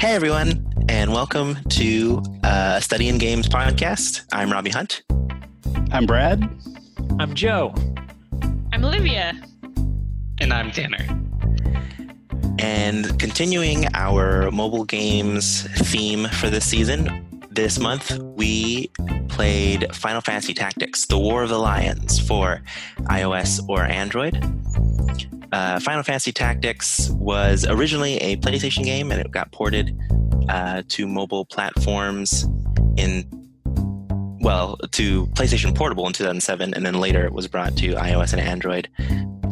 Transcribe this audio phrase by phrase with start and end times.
[0.00, 4.22] Hey, everyone, and welcome to uh, Study in Games podcast.
[4.32, 5.02] I'm Robbie Hunt.
[5.90, 6.48] I'm Brad.
[7.18, 7.74] I'm Joe.
[8.72, 9.32] I'm Olivia.
[10.40, 11.04] And I'm Tanner.
[12.60, 18.92] And continuing our mobile games theme for this season, this month we
[19.28, 22.62] played Final Fantasy Tactics The War of the Lions for
[23.10, 24.34] iOS or Android.
[25.52, 29.96] Uh, Final Fantasy Tactics was originally a PlayStation game and it got ported
[30.48, 32.44] uh, to mobile platforms
[32.96, 33.26] in,
[34.40, 38.40] well, to PlayStation Portable in 2007, and then later it was brought to iOS and
[38.40, 38.88] Android.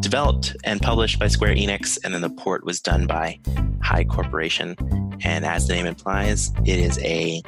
[0.01, 3.39] Developed and published by Square Enix, and then the port was done by
[3.83, 4.77] High Corporation.
[5.25, 7.43] And as the name implies, it is a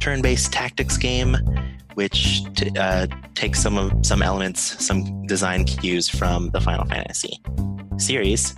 [0.00, 1.36] turn-based tactics game,
[1.94, 7.40] which t- uh, takes some of some elements, some design cues from the Final Fantasy
[7.98, 8.54] series.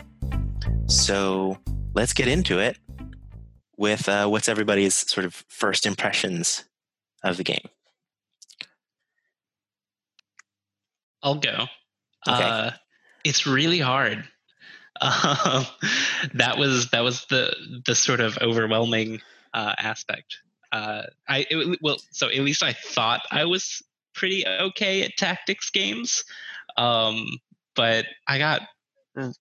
[0.86, 1.58] So
[1.94, 2.78] let's get into it
[3.76, 6.64] with uh, what's everybody's sort of first impressions
[7.22, 7.68] of the game.
[11.22, 11.66] I'll go.
[12.26, 12.44] Okay.
[12.44, 12.70] Uh,
[13.24, 14.24] it's really hard.
[15.00, 15.64] Um,
[16.34, 17.54] that was that was the
[17.86, 19.20] the sort of overwhelming
[19.54, 20.38] uh, aspect.
[20.72, 23.82] Uh, I it, well, so at least I thought I was
[24.14, 26.24] pretty okay at tactics games,
[26.76, 27.26] um,
[27.74, 28.62] but I got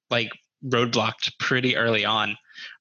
[0.10, 0.32] like
[0.66, 2.38] roadblocked pretty early on.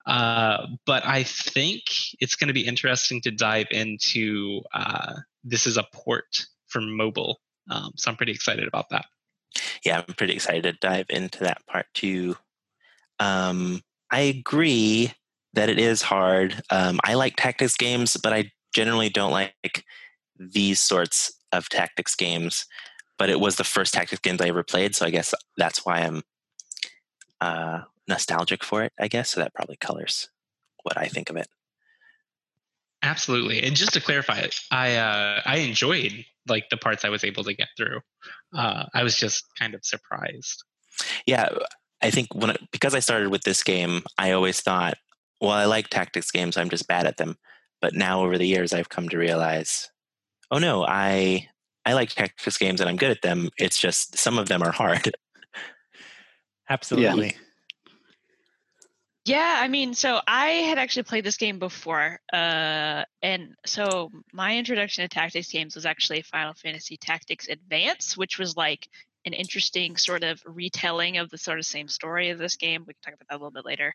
[0.07, 1.83] Uh, but I think
[2.21, 4.63] it's going to be interesting to dive into.
[4.73, 9.07] Uh, this is a port for mobile, um, so I'm pretty excited about that.
[9.85, 12.37] Yeah, I'm pretty excited to dive into that part too.
[13.19, 15.13] Um, I agree
[15.57, 16.62] that it is hard.
[16.71, 19.85] Um, I like tactics games, but I generally don't like
[20.39, 22.67] these sorts of tactics games.
[23.19, 26.01] But it was the first tactics games I ever played, so I guess that's why
[26.01, 26.23] I'm
[27.41, 28.93] uh, nostalgic for it.
[29.01, 30.29] I guess so that probably colors
[30.83, 31.49] what I think of it.
[33.03, 37.44] Absolutely, and just to clarify, I uh, I enjoyed like the parts I was able
[37.44, 38.00] to get through.
[38.55, 40.62] Uh, I was just kind of surprised.
[41.27, 41.49] Yeah,
[42.03, 44.99] I think when because I started with this game, I always thought,
[45.41, 47.37] well, I like tactics games, I'm just bad at them.
[47.81, 49.91] But now over the years, I've come to realize,
[50.51, 51.49] oh no, I
[51.85, 53.51] I like tactics games and I'm good at them.
[53.59, 55.15] It's just some of them are hard.
[56.69, 57.37] Absolutely.
[59.27, 64.57] Yeah, I mean, so I had actually played this game before, uh, and so my
[64.57, 68.89] introduction to tactics games was actually Final Fantasy Tactics Advance, which was like
[69.26, 72.84] an interesting sort of retelling of the sort of same story of this game.
[72.87, 73.92] We can talk about that a little bit later.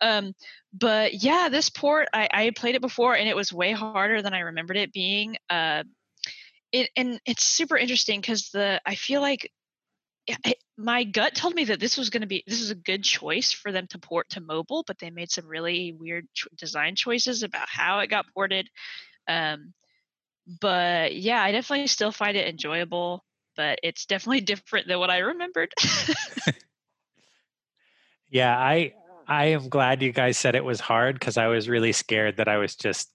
[0.00, 0.34] Um,
[0.72, 4.34] but yeah, this port I, I played it before, and it was way harder than
[4.34, 5.36] I remembered it being.
[5.48, 5.84] Uh,
[6.70, 9.50] it, and it's super interesting because the I feel like
[10.76, 13.52] my gut told me that this was going to be this is a good choice
[13.52, 17.68] for them to port to mobile, but they made some really weird design choices about
[17.68, 18.68] how it got ported.
[19.28, 19.72] Um,
[20.60, 23.24] but yeah, I definitely still find it enjoyable,
[23.56, 25.72] but it's definitely different than what I remembered.
[28.30, 28.94] Yeah, I
[29.28, 32.48] I am glad you guys said it was hard because I was really scared that
[32.48, 33.10] I was just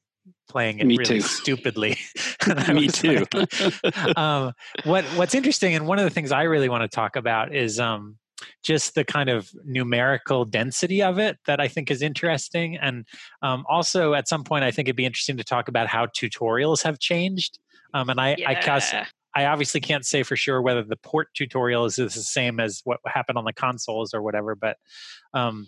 [0.47, 1.21] playing it Me really too.
[1.21, 1.97] stupidly.
[2.73, 3.25] Me too.
[3.33, 4.53] like- um,
[4.85, 7.79] what What's interesting, and one of the things I really want to talk about is
[7.81, 8.17] um,
[8.63, 13.05] just the kind of numerical density of it that I think is interesting, and
[13.41, 16.81] um, also at some point I think it'd be interesting to talk about how tutorials
[16.83, 17.59] have changed.
[17.93, 19.01] Um, and I, I guess Yeah.
[19.01, 22.99] I obviously can't say for sure whether the port tutorials is the same as what
[23.05, 24.77] happened on the consoles or whatever, but
[25.33, 25.67] um,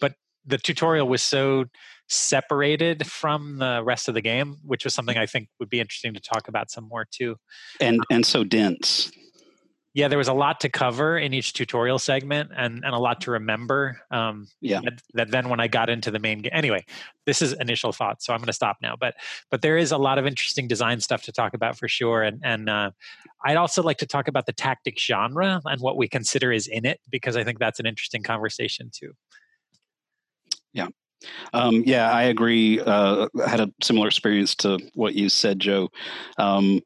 [0.00, 0.14] but
[0.46, 1.66] the tutorial was so
[2.08, 6.14] separated from the rest of the game, which was something I think would be interesting
[6.14, 7.36] to talk about some more too.
[7.80, 9.10] and and so dense.
[9.94, 13.20] Yeah, there was a lot to cover in each tutorial segment and, and a lot
[13.22, 14.00] to remember.
[14.10, 14.80] Um, Yeah.
[14.84, 16.84] that, that then when I got into the main game, anyway,
[17.26, 18.96] this is initial thoughts, so I'm going to stop now.
[18.98, 19.14] But
[19.50, 22.22] but there is a lot of interesting design stuff to talk about for sure.
[22.22, 22.90] And and uh,
[23.44, 26.86] I'd also like to talk about the tactic genre and what we consider is in
[26.86, 29.12] it because I think that's an interesting conversation too.
[30.72, 30.88] Yeah.
[31.52, 32.80] Um, yeah, I agree.
[32.80, 35.90] Uh, I had a similar experience to what you said, Joe.
[36.38, 36.80] Um,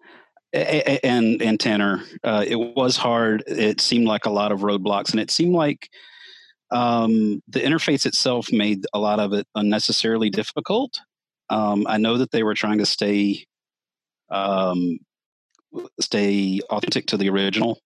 [0.56, 3.44] and and Tanner, uh, it was hard.
[3.47, 5.88] It seemed like a lot of roadblocks, and it seemed like
[6.70, 11.00] um, the interface itself made a lot of it unnecessarily difficult.
[11.50, 13.47] Um, I know that they were trying to stay
[14.31, 14.99] um,
[16.00, 17.79] stay authentic to the original,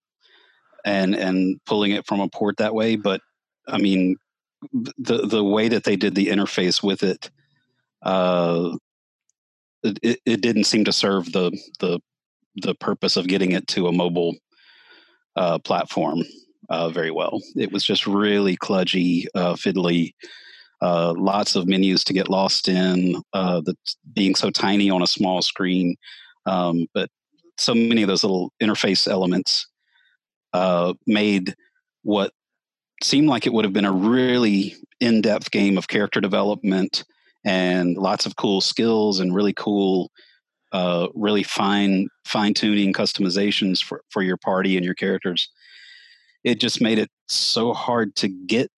[0.85, 2.97] and and pulling it from a port that way.
[2.97, 3.21] But
[3.69, 4.17] I mean,
[4.73, 7.31] the the way that they did the interface with it,
[8.03, 8.77] uh,
[9.83, 11.51] it, it, didn't seem to serve the
[11.81, 12.01] the
[12.57, 14.35] the purpose of getting it to a mobile
[15.37, 16.23] uh, platform
[16.69, 17.41] uh, very well.
[17.57, 20.13] It was just really cludgy, uh, fiddly.
[20.81, 23.77] uh, lots of menus to get lost in, uh, the
[24.15, 25.97] being so tiny on a small screen,
[26.47, 27.11] um, but
[27.59, 29.67] so many of those little interface elements
[30.55, 31.55] uh, made
[32.03, 32.33] what
[33.03, 37.05] seemed like it would have been a really in-depth game of character development
[37.45, 40.11] and lots of cool skills and really cool
[40.73, 45.51] uh, really fine fine tuning customizations for, for your party and your characters
[46.45, 48.71] it just made it so hard to get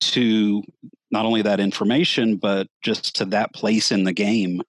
[0.00, 0.62] to
[1.10, 4.62] not only that information but just to that place in the game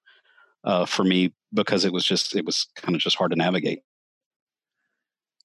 [0.64, 3.82] uh, for me because it was just it was kind of just hard to navigate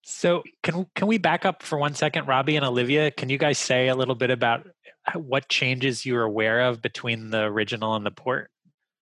[0.08, 3.10] so can can we back up for one second, Robbie and Olivia?
[3.10, 4.64] Can you guys say a little bit about
[5.14, 8.48] what changes you were aware of between the original and the port?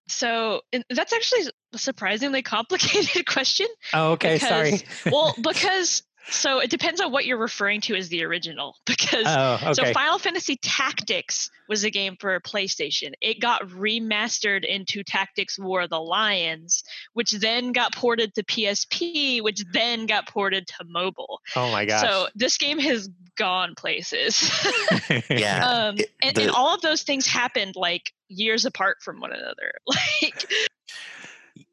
[0.07, 3.67] So that's actually a surprisingly complicated question.
[3.93, 4.35] Oh, okay.
[4.35, 5.13] because, Sorry.
[5.13, 8.77] well, because so it depends on what you're referring to as the original.
[8.87, 9.75] Because oh, okay.
[9.75, 13.13] so Final Fantasy Tactics was a game for PlayStation.
[13.21, 19.43] It got remastered into Tactics War of the Lions, which then got ported to PSP,
[19.43, 21.41] which then got ported to mobile.
[21.55, 22.01] oh my gosh.
[22.01, 24.51] So this game has gone places.
[25.29, 25.67] Yeah.
[25.69, 29.73] um, and, the- and all of those things happened like years apart from one another.
[30.23, 30.47] Like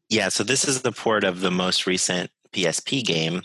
[0.10, 3.44] Yeah, so this is the port of the most recent PSP game,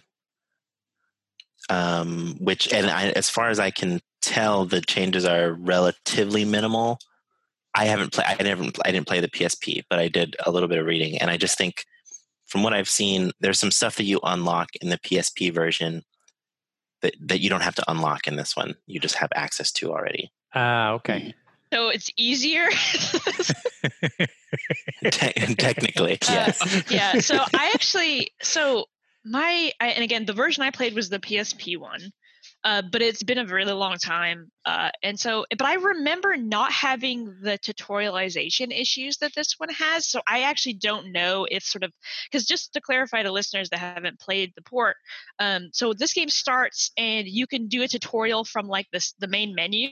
[1.70, 6.98] um, which, and I, as far as I can tell, the changes are relatively minimal.
[7.74, 8.26] I haven't played.
[8.28, 8.64] I never.
[8.84, 11.36] I didn't play the PSP, but I did a little bit of reading, and I
[11.36, 11.84] just think,
[12.46, 16.02] from what I've seen, there's some stuff that you unlock in the PSP version
[17.02, 18.74] that that you don't have to unlock in this one.
[18.86, 20.32] You just have access to already.
[20.54, 21.34] Ah, okay.
[21.72, 22.68] So it's easier.
[25.02, 26.84] Te- technically, Uh, yes.
[26.90, 28.86] yeah so i actually so
[29.24, 32.12] my I, and again the version i played was the psp one
[32.66, 36.72] uh, but it's been a really long time uh, and so but i remember not
[36.72, 41.84] having the tutorialization issues that this one has so i actually don't know if sort
[41.84, 41.92] of
[42.30, 44.96] because just to clarify to listeners that haven't played the port
[45.38, 49.28] um, so this game starts and you can do a tutorial from like this the
[49.28, 49.88] main menu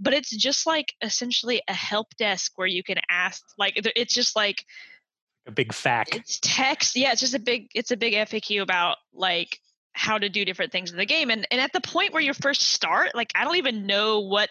[0.00, 4.34] but it's just like essentially a help desk where you can ask like it's just
[4.34, 4.64] like
[5.46, 6.16] a big fact.
[6.16, 9.60] it's text yeah it's just a big it's a big faq about like
[9.98, 12.32] how to do different things in the game and and at the point where you
[12.32, 14.48] first start like i don't even know what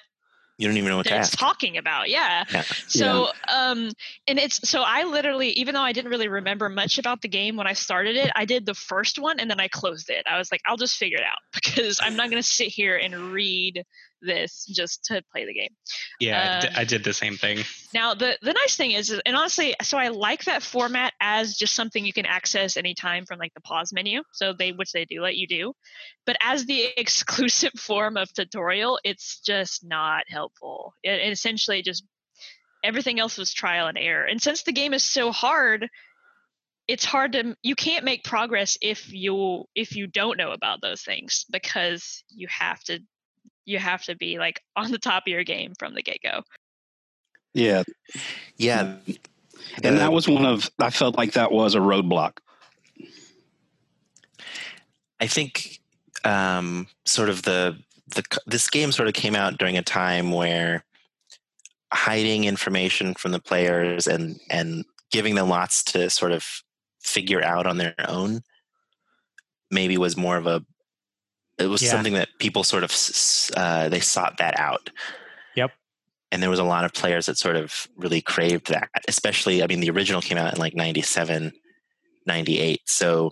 [0.57, 1.37] You don't even know what ask.
[1.37, 2.63] talking about yeah Yeah.
[2.87, 3.89] so um
[4.27, 7.55] and it's so i literally even though i didn't really remember much about the game
[7.55, 10.37] when i started it i did the first one and then i closed it i
[10.37, 13.31] was like i'll just figure it out because i'm not going to sit here and
[13.31, 13.83] read
[14.21, 15.75] this just to play the game
[16.19, 17.63] Yeah, I Um, I did the same thing.
[17.93, 21.55] now the the nice thing is, is- and honestly, so I like that format as
[21.55, 24.23] just something you can access anytime from like the pause menu.
[24.33, 25.73] So they which they do let you do,
[26.25, 30.93] but as the exclusive form of tutorial, it's just not helpful.
[31.03, 32.03] It, it essentially just
[32.83, 34.25] everything else was trial and error.
[34.25, 35.89] And since the game is so hard,
[36.87, 41.01] it's hard to you can't make progress if you if you don't know about those
[41.01, 42.99] things because you have to
[43.67, 46.41] you have to be like on the top of your game from the get go.
[48.57, 48.95] yeah.
[49.81, 52.37] Yeah, and that was one of i felt like that was a roadblock.
[55.19, 55.79] I think
[56.23, 57.77] um, sort of the
[58.07, 60.85] the this game sort of came out during a time where
[61.91, 66.45] hiding information from the players and and giving them lots to sort of
[67.01, 68.41] figure out on their own
[69.71, 70.63] maybe was more of a
[71.57, 71.89] it was Yeah.
[71.91, 72.93] something that people sort of
[73.55, 74.89] uh, they sought that out
[75.55, 75.71] Yep.
[76.31, 79.67] and there was a lot of players that sort of really craved that especially i
[79.67, 81.51] mean the original came out in like 97
[82.25, 83.31] 98 so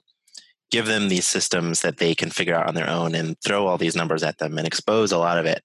[0.71, 3.77] give them these systems that they can figure out on their own and throw all
[3.77, 5.63] these numbers at them and expose a lot of it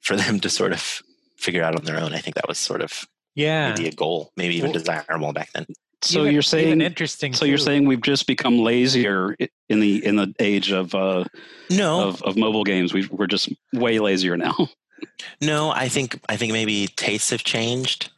[0.00, 1.02] for them to sort of
[1.36, 3.04] figure out on their own i think that was sort of
[3.34, 3.70] Yeah.
[3.70, 5.66] maybe a goal maybe even Well- desirable back then
[6.02, 7.32] so Even- you're saying interesting.
[7.34, 9.36] so you're saying we've just become lazier
[9.68, 11.24] in the in the age of uh
[11.70, 12.08] no.
[12.08, 12.92] of, of mobile games.
[12.92, 14.54] We we're just way lazier now.
[15.42, 18.10] No i think i think maybe tastes have changed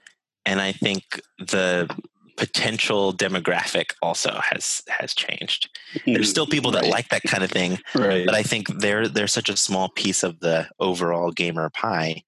[0.47, 1.89] and i think the
[2.37, 5.71] potential demographic also has has changed.
[6.07, 6.91] There's still people that Right.
[6.93, 8.25] like that kind of thing right.
[8.25, 12.23] but I think they're they're such a small piece of the overall gamer pie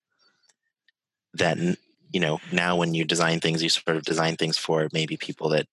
[1.34, 1.56] that
[2.12, 5.48] you know now when you design things, you sort of design things for maybe people
[5.50, 5.66] that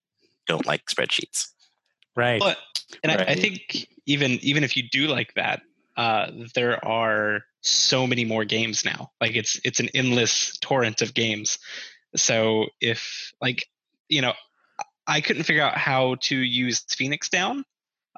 [0.47, 1.49] don't like spreadsheets.
[2.15, 2.39] right.
[2.39, 2.57] But
[3.03, 5.61] and I, I think even even if you do like that,
[5.97, 9.11] uh, there are so many more games now.
[9.19, 11.59] Like it's it's an endless torrent of games.
[12.15, 13.67] So if like
[14.09, 14.33] you know,
[15.05, 17.65] I couldn't figure out how to use Phoenix Down,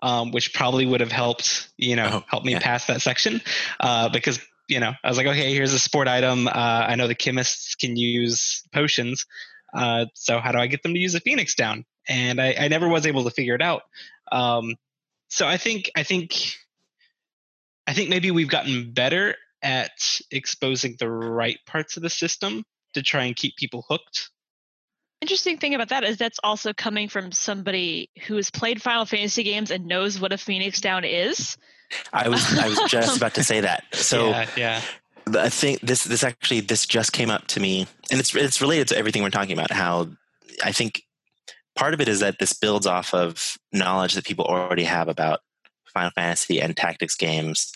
[0.03, 2.59] um, which probably would have helped you know Oh, help me yeah.
[2.59, 3.41] pass that section
[3.79, 6.47] uh, because you know, I was like, okay, here's a sport item.
[6.47, 9.25] Uh, I know the chemists can use potions.
[9.73, 11.85] Uh, so how do I get them to use a phoenix down?
[12.07, 13.83] And I, I never was able to figure it out.
[14.31, 14.75] Um,
[15.27, 16.55] so I think I think
[17.88, 23.01] I think maybe we've gotten better at exposing the right parts of the system to
[23.01, 24.29] try and keep people hooked.
[25.21, 29.43] Interesting thing about that is that's also coming from somebody who has played Final Fantasy
[29.43, 31.57] games and knows what a Phoenix Down is.
[32.13, 33.83] I was I was just about to say that.
[33.93, 34.81] So yeah, yeah.
[35.38, 38.88] I think this this actually this just came up to me, and it's it's related
[38.89, 39.71] to everything we're talking about.
[39.71, 40.07] How
[40.63, 41.03] I think
[41.75, 45.41] part of it is that this builds off of knowledge that people already have about
[45.93, 47.71] Final Fantasy and tactics games.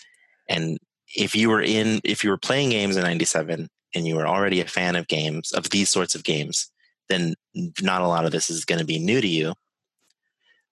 [0.48, 0.78] And
[1.14, 4.60] if you were in if you were playing games in 97 and you were already
[4.60, 6.70] a fan of games of these sorts of games,
[7.08, 7.34] then
[7.80, 9.54] not a lot of this is going to be new to you.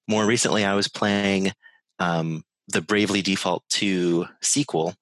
[0.08, 1.52] More recently, I was playing
[1.98, 4.94] um, the Bravely Default 2 sequel,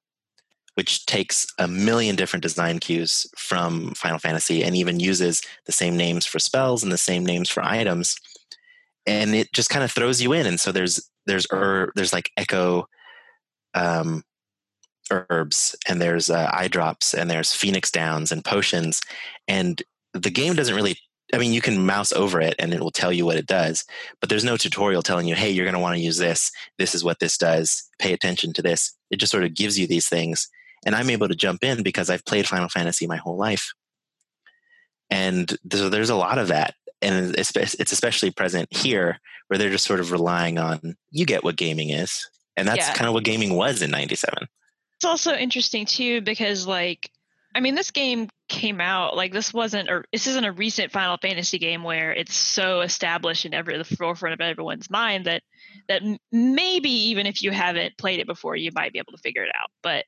[0.74, 5.96] which takes a million different design cues from Final Fantasy and even uses the same
[5.96, 8.16] names for spells and the same names for items.
[9.06, 10.46] And it just kind of throws you in.
[10.46, 12.86] And so there's there's er, there's like echo
[13.74, 14.22] um,
[15.10, 19.00] herbs and there's uh, eye drops and there's phoenix downs and potions
[19.48, 19.82] and
[20.14, 20.96] the game doesn't really
[21.32, 23.84] I mean, you can mouse over it and it will tell you what it does,
[24.20, 26.50] but there's no tutorial telling you, hey, you're going to want to use this.
[26.78, 27.88] This is what this does.
[27.98, 28.94] Pay attention to this.
[29.10, 30.48] It just sort of gives you these things.
[30.84, 33.72] And I'm able to jump in because I've played Final Fantasy my whole life.
[35.10, 36.74] And so there's a lot of that.
[37.02, 37.52] And it's
[37.92, 42.28] especially present here where they're just sort of relying on, you get what gaming is.
[42.56, 42.94] And that's yeah.
[42.94, 44.46] kind of what gaming was in 97.
[44.96, 47.10] It's also interesting too because, like,
[47.54, 51.16] I mean, this game came out like this wasn't or this isn't a recent Final
[51.16, 55.42] Fantasy game where it's so established in every the forefront of everyone's mind that
[55.88, 59.42] that maybe even if you haven't played it before, you might be able to figure
[59.42, 59.70] it out.
[59.82, 60.04] But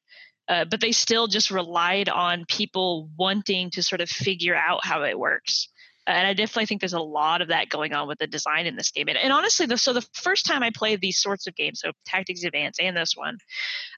[0.48, 5.02] uh, but they still just relied on people wanting to sort of figure out how
[5.02, 5.68] it works
[6.06, 8.76] and I definitely think there's a lot of that going on with the design in
[8.76, 9.08] this game.
[9.08, 11.92] And, and honestly, the, so the first time I played these sorts of games, so
[12.06, 13.38] Tactics Advance and this one,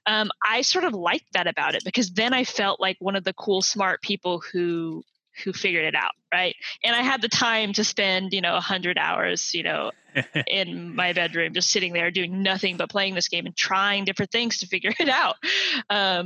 [0.05, 3.23] um, I sort of liked that about it because then I felt like one of
[3.23, 5.03] the cool, smart people who
[5.43, 6.55] who figured it out, right?
[6.83, 9.91] And I had the time to spend, you know, a hundred hours, you know,
[10.47, 14.31] in my bedroom, just sitting there doing nothing but playing this game and trying different
[14.31, 15.35] things to figure it out.
[15.89, 16.25] Um,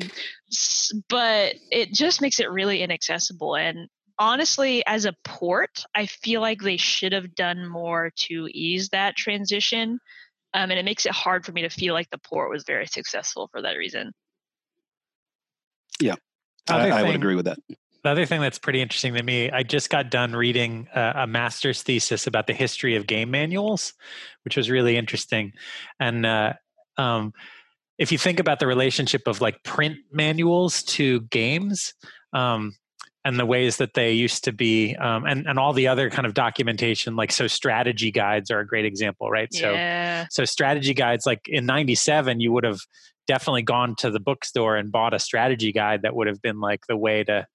[1.10, 3.56] but it just makes it really inaccessible.
[3.56, 8.90] And honestly, as a port, I feel like they should have done more to ease
[8.90, 10.00] that transition.
[10.54, 12.86] Um, and it makes it hard for me to feel like the port was very
[12.86, 14.12] successful for that reason.
[16.02, 16.16] Yeah,
[16.68, 17.60] I, I, would agree with that.
[18.04, 21.28] The other thing that's pretty interesting to me, I just got done reading a, a,
[21.28, 23.94] master's thesis about the history of game manuals,
[24.46, 25.52] which was really interesting.
[26.00, 26.54] And uh,
[26.98, 27.34] um,
[27.98, 31.94] if you think about the relationship of like print manuals to games,
[32.32, 32.74] um,
[33.30, 36.26] and the ways that they used to be um, and, and all the other kind
[36.26, 40.24] of documentation like so strategy guides are a great example right yeah.
[40.24, 42.80] so so strategy guides like in 97 you would have
[43.28, 46.82] definitely gone to the bookstore and bought a strategy guide that would have been like
[46.88, 47.46] the way to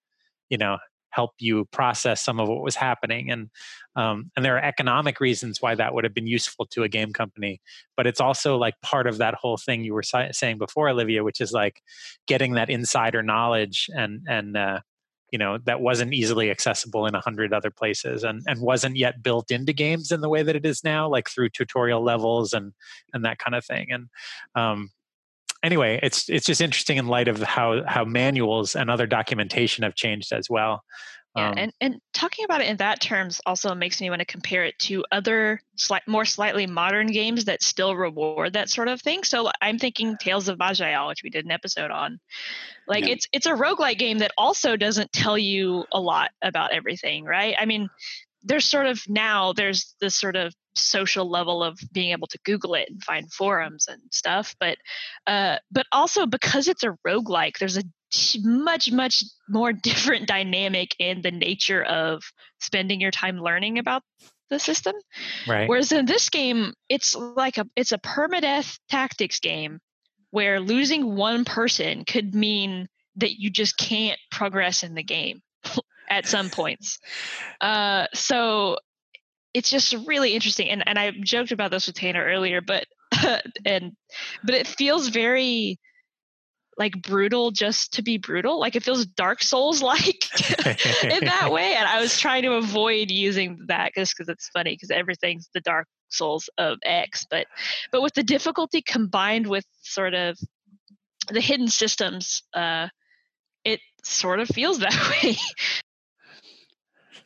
[0.49, 0.77] you know
[1.09, 3.49] help you process some of what was happening and
[3.97, 7.11] um, and there are economic reasons why that would have been useful to a game
[7.11, 7.59] company
[7.97, 11.41] but it's also like part of that whole thing you were saying before olivia which
[11.41, 11.81] is like
[12.27, 14.79] getting that insider knowledge and and uh,
[15.35, 19.21] you know that wasn't easily accessible in a hundred other places and and wasn't yet
[19.21, 22.71] built into games in the way that it is now like through tutorial levels and
[23.11, 23.91] and that kind of thing.
[23.91, 24.07] And
[24.55, 24.91] um
[25.61, 29.95] anyway it's it's just interesting in light of how how manuals and other documentation have
[29.95, 30.85] changed as well
[31.35, 34.25] yeah, um, and, and talking about it in that terms also makes me want to
[34.25, 39.01] compare it to other slight, more slightly modern games that still reward that sort of
[39.01, 39.23] thing.
[39.23, 42.19] So I'm thinking Tales of Maj'Eyal, which we did an episode on.
[42.87, 43.13] Like yeah.
[43.13, 47.55] it's it's a roguelike game that also doesn't tell you a lot about everything, right?
[47.59, 47.89] I mean,
[48.43, 52.75] there's sort of now there's this sort of social level of being able to google
[52.75, 54.77] it and find forums and stuff but
[55.25, 57.83] uh but also because it's a roguelike there's a
[58.43, 62.23] much much more different dynamic in the nature of
[62.59, 64.03] spending your time learning about
[64.49, 64.95] the system.
[65.47, 65.67] Right.
[65.67, 69.79] Whereas in this game it's like a it's a permadeath tactics game
[70.31, 75.41] where losing one person could mean that you just can't progress in the game
[76.09, 76.99] at some points.
[77.61, 78.77] Uh, so
[79.53, 82.85] it's just really interesting and, and i joked about this with tanner earlier but
[83.65, 83.93] and
[84.43, 85.79] but it feels very
[86.77, 88.59] like brutal just to be brutal.
[88.59, 90.25] Like it feels Dark Souls like
[91.03, 91.75] in that way.
[91.75, 95.61] And I was trying to avoid using that just because it's funny because everything's the
[95.61, 97.25] Dark Souls of X.
[97.29, 97.47] But
[97.91, 100.37] but with the difficulty combined with sort of
[101.29, 102.89] the hidden systems, uh,
[103.63, 105.37] it sort of feels that way.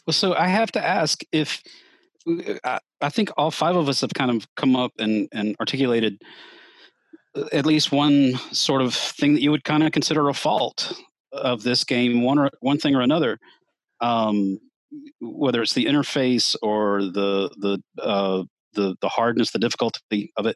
[0.05, 1.61] Well, so I have to ask if
[2.63, 6.21] I, I think all five of us have kind of come up and, and articulated
[6.21, 6.25] uh,
[7.51, 10.93] at least one sort of thing that you would kind of consider a fault
[11.31, 13.39] of this game, one or one thing or another.
[14.01, 14.59] Um,
[15.21, 18.43] whether it's the interface or the the uh,
[18.73, 20.55] the the hardness, the difficulty of it.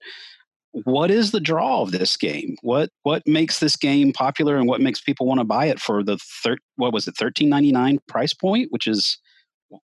[0.86, 2.56] What is the draw of this game?
[2.62, 6.04] What what makes this game popular, and what makes people want to buy it for
[6.04, 9.20] the thir- what was it thirteen ninety nine price point, which is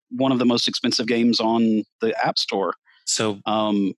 [0.10, 2.74] one of the most expensive games on the App Store.
[3.06, 3.94] So, um,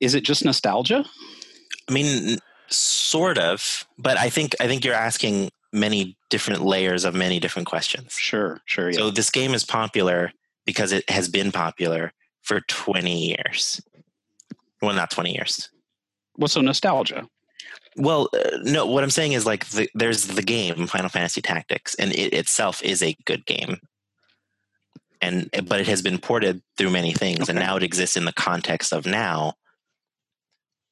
[0.00, 1.04] is it just nostalgia?
[1.88, 7.14] I mean, sort of, but I think I think you're asking many different layers of
[7.14, 8.14] many different questions.
[8.14, 8.90] Sure, sure.
[8.90, 8.98] Yeah.
[8.98, 10.32] So this game is popular
[10.64, 12.12] because it has been popular
[12.42, 13.80] for 20 years.
[14.80, 15.70] Well, not 20 years.
[16.36, 17.28] Well, so nostalgia.
[17.96, 18.86] Well, uh, no.
[18.86, 22.82] What I'm saying is like the, there's the game Final Fantasy Tactics, and it itself
[22.82, 23.78] is a good game
[25.22, 27.52] and but it has been ported through many things okay.
[27.52, 29.54] and now it exists in the context of now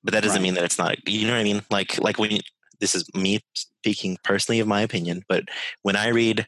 [0.02, 0.42] but that doesn't right.
[0.42, 2.40] mean that it's not you know what i mean like like when you,
[2.78, 5.44] this is me speaking personally of my opinion but
[5.82, 6.46] when i read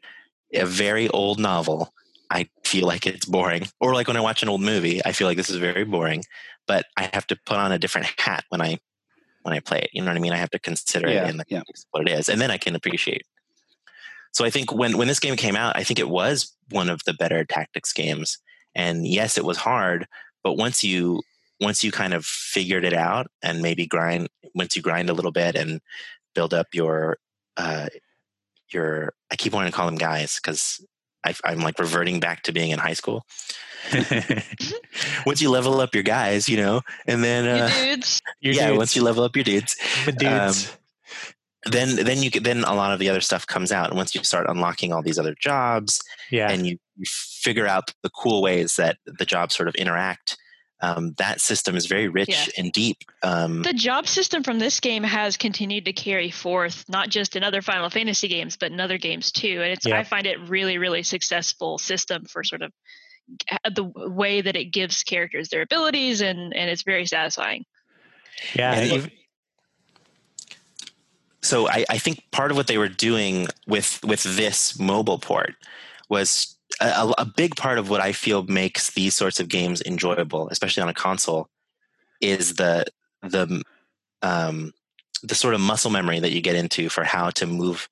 [0.54, 1.92] a very old novel
[2.30, 5.26] i feel like it's boring or like when i watch an old movie i feel
[5.26, 6.22] like this is very boring
[6.66, 8.78] but i have to put on a different hat when i
[9.42, 11.30] when i play it you know what i mean i have to consider yeah, it
[11.30, 11.62] in the yeah.
[11.90, 13.22] what it is and then i can appreciate
[14.32, 17.02] so I think when when this game came out, I think it was one of
[17.04, 18.38] the better tactics games.
[18.74, 20.06] And yes, it was hard,
[20.42, 21.20] but once you
[21.62, 25.32] once you kind of figured it out and maybe grind once you grind a little
[25.32, 25.80] bit and
[26.34, 27.18] build up your
[27.56, 27.88] uh
[28.70, 30.84] your I keep wanting to call them guys because
[31.44, 33.24] I'm like reverting back to being in high school.
[35.26, 38.20] once you level up your guys, you know, and then uh, your dudes.
[38.40, 38.78] Your yeah, dudes.
[38.78, 40.68] once you level up your dudes, the dudes.
[40.68, 40.78] Um,
[41.70, 44.24] then then you then a lot of the other stuff comes out and once you
[44.24, 46.50] start unlocking all these other jobs yeah.
[46.50, 50.36] and you, you figure out the cool ways that the jobs sort of interact
[50.82, 52.44] um, that system is very rich yeah.
[52.58, 57.08] and deep um, the job system from this game has continued to carry forth not
[57.08, 59.98] just in other final fantasy games but in other games too and it's yeah.
[59.98, 62.72] i find it really really successful system for sort of
[63.74, 67.64] the way that it gives characters their abilities and and it's very satisfying
[68.54, 69.10] yeah, and
[71.42, 75.54] so I, I, think part of what they were doing with with this mobile port
[76.08, 80.48] was a, a, big part of what I feel makes these sorts of games enjoyable,
[80.48, 81.48] especially on a console,
[82.20, 82.84] is the
[83.22, 83.62] the
[84.22, 84.72] um,
[85.22, 87.88] the sort of muscle memory that you get into for how to move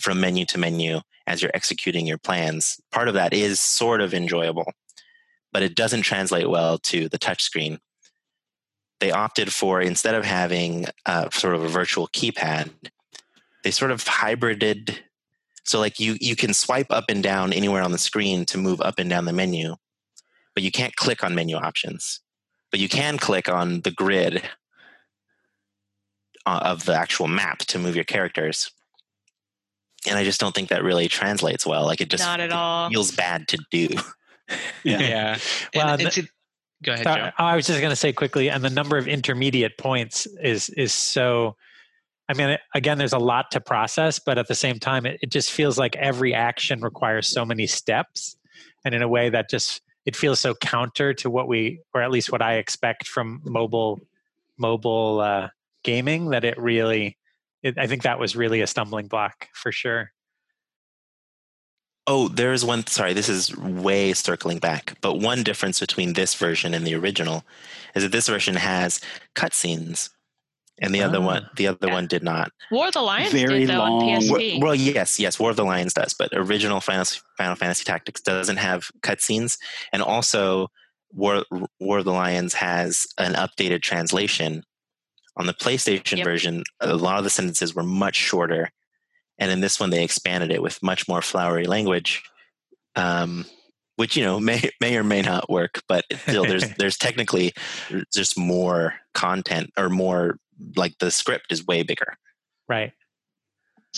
[0.00, 2.80] from menu to menu as you're executing your plans.
[2.92, 4.72] Part of that is sort of enjoyable,
[5.52, 7.78] but it doesn't translate well to the touchscreen
[9.00, 12.70] they opted for instead of having uh, sort of a virtual keypad,
[13.64, 14.98] they sort of hybrided.
[15.68, 18.80] So like you you can swipe up and down anywhere on the screen to move
[18.80, 19.76] up and down the menu,
[20.54, 22.20] but you can't click on menu options.
[22.70, 24.42] But you can click on the grid
[26.44, 28.70] uh, of the actual map to move your characters.
[30.06, 31.84] And I just don't think that really translates well.
[31.84, 33.88] Like it just not at all feels bad to do.
[34.84, 35.00] yeah.
[35.00, 35.38] yeah.
[35.74, 36.28] Well, and, and
[36.82, 37.30] Go ahead, Joe.
[37.38, 40.92] I was just going to say quickly, and the number of intermediate points is is
[40.92, 41.56] so.
[42.28, 45.30] I mean, again, there's a lot to process, but at the same time, it, it
[45.30, 48.36] just feels like every action requires so many steps,
[48.84, 52.10] and in a way that just it feels so counter to what we, or at
[52.10, 54.00] least what I expect from mobile
[54.58, 55.48] mobile uh,
[55.84, 57.16] gaming, that it really.
[57.62, 60.12] It, I think that was really a stumbling block for sure.
[62.06, 62.86] Oh, there is one.
[62.86, 64.96] Sorry, this is way circling back.
[65.00, 67.44] But one difference between this version and the original
[67.94, 69.00] is that this version has
[69.34, 70.10] cutscenes,
[70.80, 71.06] and the oh.
[71.06, 71.94] other one, the other yeah.
[71.94, 72.50] one did not.
[72.70, 74.02] War of the Lions Very did though long.
[74.02, 74.60] on PSP.
[74.62, 77.04] Well, yes, yes, War of the Lions does, but original Final,
[77.36, 79.58] Final Fantasy Tactics doesn't have cutscenes,
[79.92, 80.68] and also
[81.12, 81.44] War
[81.80, 84.62] War of the Lions has an updated translation.
[85.36, 86.24] On the PlayStation yep.
[86.24, 88.72] version, a lot of the sentences were much shorter
[89.38, 92.22] and in this one they expanded it with much more flowery language
[92.96, 93.46] um,
[93.96, 97.52] which you know may may or may not work but still there's there's technically
[98.12, 100.38] just more content or more
[100.76, 102.16] like the script is way bigger
[102.68, 102.92] right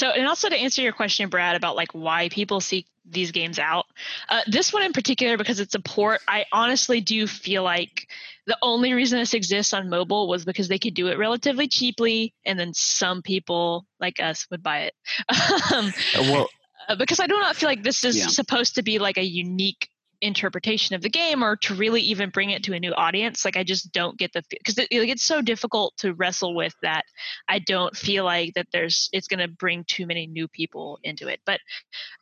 [0.01, 3.59] so, and also to answer your question, Brad, about like why people seek these games
[3.59, 3.85] out,
[4.31, 8.09] uh, this one in particular, because it's a port, I honestly do feel like
[8.47, 12.33] the only reason this exists on mobile was because they could do it relatively cheaply,
[12.47, 14.95] and then some people like us would buy it.
[15.75, 16.49] um, well,
[16.89, 18.27] uh, because I do not feel like this is yeah.
[18.29, 19.90] supposed to be like a unique
[20.21, 23.57] interpretation of the game or to really even bring it to a new audience like
[23.57, 27.05] i just don't get the because it, like, it's so difficult to wrestle with that
[27.49, 31.29] i don't feel like that there's it's going to bring too many new people into
[31.29, 31.41] it.
[31.47, 31.61] But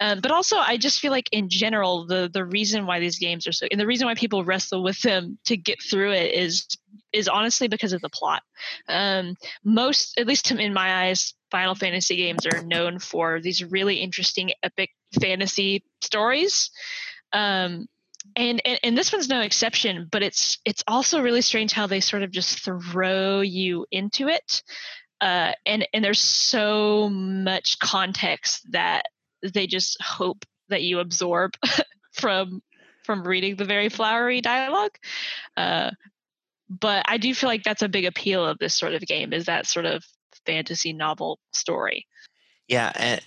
[0.00, 3.46] um, but also i just feel like in general the the reason why these games
[3.46, 6.66] are so and the reason why people wrestle with them to get through it is
[7.12, 8.42] is honestly because of the plot.
[8.88, 9.34] Um,
[9.64, 14.52] most at least in my eyes final fantasy games are known for these really interesting
[14.62, 16.70] epic fantasy stories
[17.32, 17.86] um,
[18.36, 22.00] and, and and this one's no exception but it's it's also really strange how they
[22.00, 24.62] sort of just throw you into it.
[25.20, 29.06] Uh, and and there's so much context that
[29.42, 31.52] they just hope that you absorb
[32.12, 32.62] from
[33.04, 34.96] from reading the very flowery dialogue.
[35.56, 35.90] Uh,
[36.70, 39.46] but i do feel like that's a big appeal of this sort of game is
[39.46, 40.04] that sort of
[40.44, 42.06] fantasy novel story.
[42.68, 43.22] Yeah and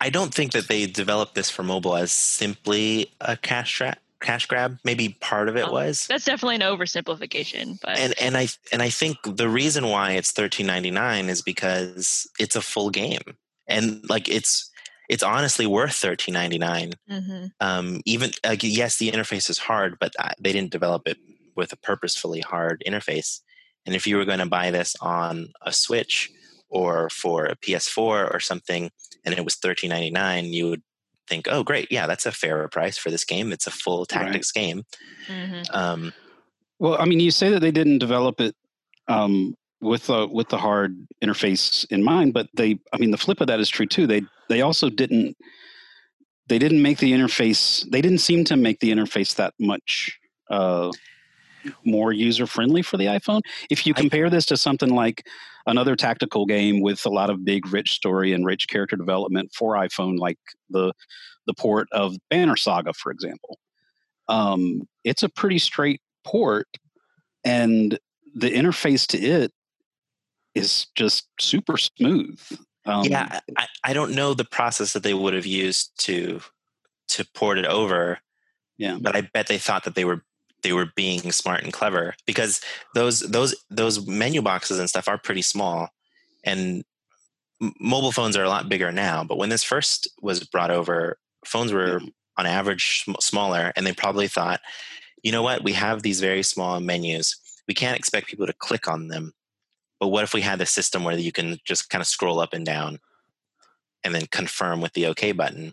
[0.00, 4.46] I don't think that they developed this for mobile as simply a cash trap cash
[4.46, 4.78] grab.
[4.84, 6.06] Maybe part of it Um, was.
[6.06, 10.30] that's definitely an oversimplification but And and I and I think the reason why it's
[10.32, 13.20] thirteen ninety nine is because it's a full game.
[13.66, 14.70] And like it's
[15.10, 16.92] it's honestly worth thirteen ninety nine.
[17.10, 17.50] Mhm.
[17.60, 21.18] Um, even like yes, the interface is hard, but they didn't develop it
[21.54, 23.40] with a purposefully hard interface.
[23.86, 26.30] And if you were going to buy this on a Switch
[26.70, 28.90] or for a PS4 or something,
[29.24, 30.82] and it was thirteen ninety nine, you would
[31.28, 33.52] think, "Oh, great, yeah, that's a fairer price for this game.
[33.52, 34.84] It's a full tactics game."
[35.28, 35.74] Mhm.
[35.74, 36.12] Um,
[36.78, 38.54] Well, I mean, you say that they didn't develop it
[39.08, 43.40] um, with the with the hard interface in mind, but they, I mean, the flip
[43.40, 44.06] of that is true too.
[44.06, 45.36] They they also didn't
[46.48, 47.88] they didn't make the interface.
[47.90, 50.18] They didn't seem to make the interface that much
[50.50, 50.90] uh,
[51.84, 53.40] more user friendly for the iPhone.
[53.70, 55.26] If you I- compare this to something like
[55.66, 59.74] another tactical game with a lot of big, rich story and rich character development for
[59.74, 60.38] iPhone, like
[60.70, 60.92] the
[61.46, 63.58] the port of Banner Saga, for example,
[64.28, 66.66] um, it's a pretty straight port
[67.44, 67.98] and
[68.34, 69.52] the interface to it
[70.54, 72.40] is just super smooth
[72.86, 76.40] um, yeah, I, I don't know the process that they would have used to
[77.08, 78.20] to port it over.
[78.76, 78.98] Yeah.
[79.00, 80.24] but I bet they thought that they were
[80.64, 82.60] they were being smart and clever because
[82.96, 85.90] those those those menu boxes and stuff are pretty small,
[86.44, 86.82] and
[87.78, 89.22] mobile phones are a lot bigger now.
[89.22, 92.08] But when this first was brought over, phones were Yeah.
[92.38, 94.60] on average sm- smaller, and they probably thought,
[95.22, 97.36] you know what, we have these very small menus.
[97.68, 99.32] We can't expect people to click on them.
[100.00, 102.52] But what if we had a system where you can just kind of scroll up
[102.52, 102.98] and down
[104.02, 105.72] and then confirm with the OK button?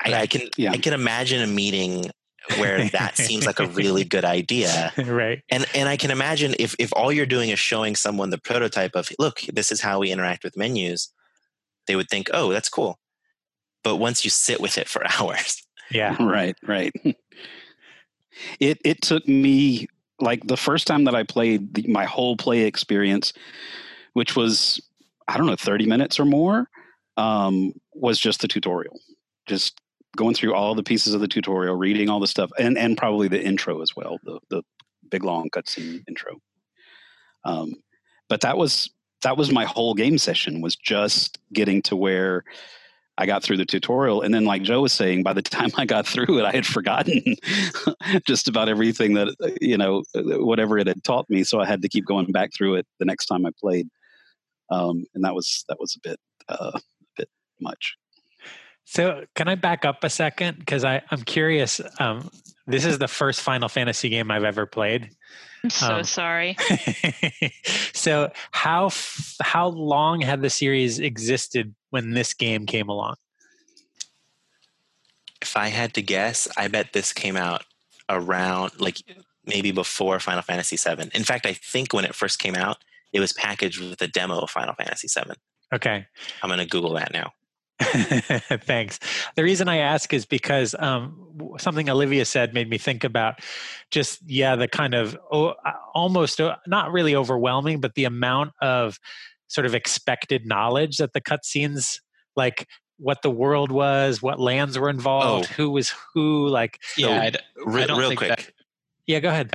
[0.00, 0.70] I, I can Yeah.
[0.72, 2.10] I can imagine a meeting
[2.58, 4.92] where that seems like a really good idea.
[4.98, 5.42] right.
[5.50, 8.94] And and I can imagine if if all you're doing is showing someone the prototype
[8.94, 11.12] of look, this is how we interact with menus,
[11.86, 12.98] they would think, "Oh, that's cool."
[13.84, 16.16] But once you sit with it for hours, Yeah.
[16.22, 16.92] right right
[18.60, 19.86] it it took me
[20.20, 23.32] like the first time that i played the, my whole play experience
[24.14, 24.80] which was
[25.28, 26.68] i don't know 30 minutes or more
[27.18, 28.98] um, was just the tutorial
[29.46, 29.80] just
[30.16, 33.28] going through all the pieces of the tutorial reading all the stuff and and probably
[33.28, 34.62] the intro as well the the
[35.10, 36.36] big long cutscene intro
[37.44, 37.74] um,
[38.28, 38.90] but that was
[39.22, 42.44] that was my whole game session was just getting to where
[43.18, 44.20] I got through the tutorial.
[44.22, 46.66] And then, like Joe was saying, by the time I got through it, I had
[46.66, 47.22] forgotten
[48.26, 51.44] just about everything that, you know, whatever it had taught me.
[51.44, 53.88] So I had to keep going back through it the next time I played.
[54.70, 56.80] Um, and that was, that was a bit, uh, a
[57.16, 57.28] bit
[57.60, 57.96] much.
[58.88, 60.58] So can I back up a second?
[60.60, 61.80] Because I'm curious.
[61.98, 62.30] Um,
[62.66, 65.10] this is the first Final Fantasy game I've ever played.
[65.64, 66.56] i'm so Um, sorry
[67.92, 73.16] so how f- how long had the series existed when this game came along?
[75.42, 77.64] if I had to guess, I bet this came out
[78.08, 78.98] around like
[79.44, 81.10] maybe before Final Fantasy VII.
[81.14, 82.78] In fact, I think when it first came out,
[83.12, 85.34] it was packaged with a demo of Final Fantasy VII.
[85.72, 86.06] Okay.
[86.42, 87.32] I'm going to Google that now.
[87.80, 88.98] Thanks.
[89.36, 93.40] The reason I ask is because um, something Olivia said made me think about
[93.90, 98.52] just, yeah, the kind of oh, uh, almost uh, not really overwhelming, but the amount
[98.62, 98.98] of
[99.48, 102.00] sort of expected knowledge that the cutscenes,
[102.34, 102.66] like
[102.98, 105.54] what the world was, what lands were involved, Oh.
[105.54, 108.30] who was who, like, Yeah, I'd- Re- I don't real think quick.
[108.30, 108.50] that-
[109.06, 109.52] yeah, go ahead.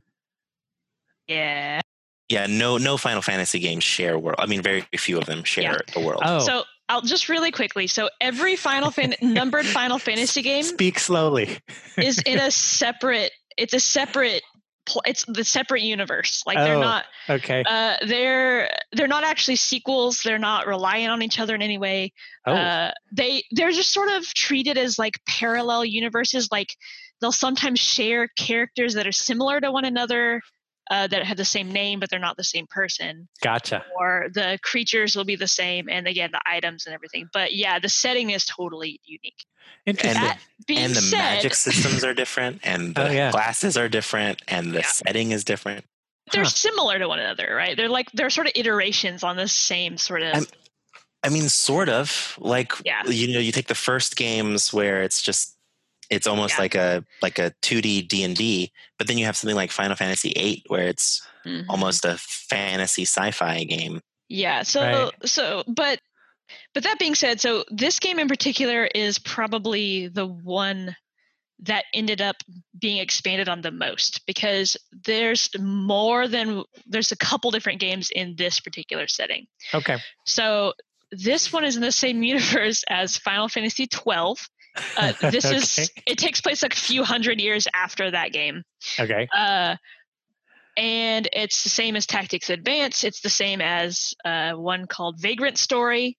[1.27, 1.81] yeah
[2.29, 4.35] Yeah, no, no Final Fantasy games share world.
[4.39, 5.93] I mean, very few of them share Yeah.
[5.93, 6.21] the world.
[6.23, 10.99] Oh, so i'll just really quickly so every final fan numbered final fantasy game speak
[10.99, 11.57] slowly.
[11.97, 14.41] is in a separate it's a separate
[15.05, 16.81] it's the separate universe like they're Oh.
[16.81, 17.63] not Okay.
[17.67, 22.11] uh they're they're not actually sequels they're not reliant on each other in any way
[22.47, 26.69] Oh, uh they they're just sort of treated as like parallel universes like
[27.21, 30.41] they'll sometimes share characters that are similar to one another
[30.89, 33.85] uh, that have the same name but they're not the same person Gotcha.
[33.97, 37.79] or the creatures will be the same and again the items and everything but yeah
[37.79, 39.45] the setting is totally unique
[39.85, 40.21] Interesting.
[40.21, 43.31] that being and the said magic systems are different, and the Oh, yeah.
[43.31, 44.85] glasses are different, and the Yeah.
[44.87, 45.85] setting is different.
[46.31, 46.49] they're Huh.
[46.49, 50.21] similar to one another right they're like they're sort of iterations on the same sort
[50.23, 50.45] of I'm-
[51.23, 53.03] I mean, sort of like Yeah.
[53.07, 55.55] you know, you take the first games where it's just
[56.11, 56.61] it's almost Yeah.
[56.61, 59.95] like a like a 2D D and D, but then you have something like Final
[59.95, 61.65] Fantasy VIII where it's Mhm.
[61.69, 64.01] almost a fantasy sci-fi game.
[64.29, 64.61] Yeah.
[64.63, 65.11] So Right.
[65.27, 65.99] so but
[66.73, 70.95] but that being said, so this game in particular is probably the one
[71.63, 72.37] that ended up
[72.77, 78.35] being expanded on the most because there's more than there's a couple different games in
[78.35, 79.47] this particular setting.
[79.73, 79.97] Okay.
[80.25, 80.73] So
[81.11, 84.39] this one is in the same universe as Final Fantasy 12.
[84.97, 88.63] Uh, this is it takes place like a few hundred years after that game.
[88.99, 89.27] Okay.
[89.35, 89.75] Uh,
[90.77, 93.03] and it's the same as Tactics Advance.
[93.03, 96.17] It's the same as uh, one called Vagrant Story.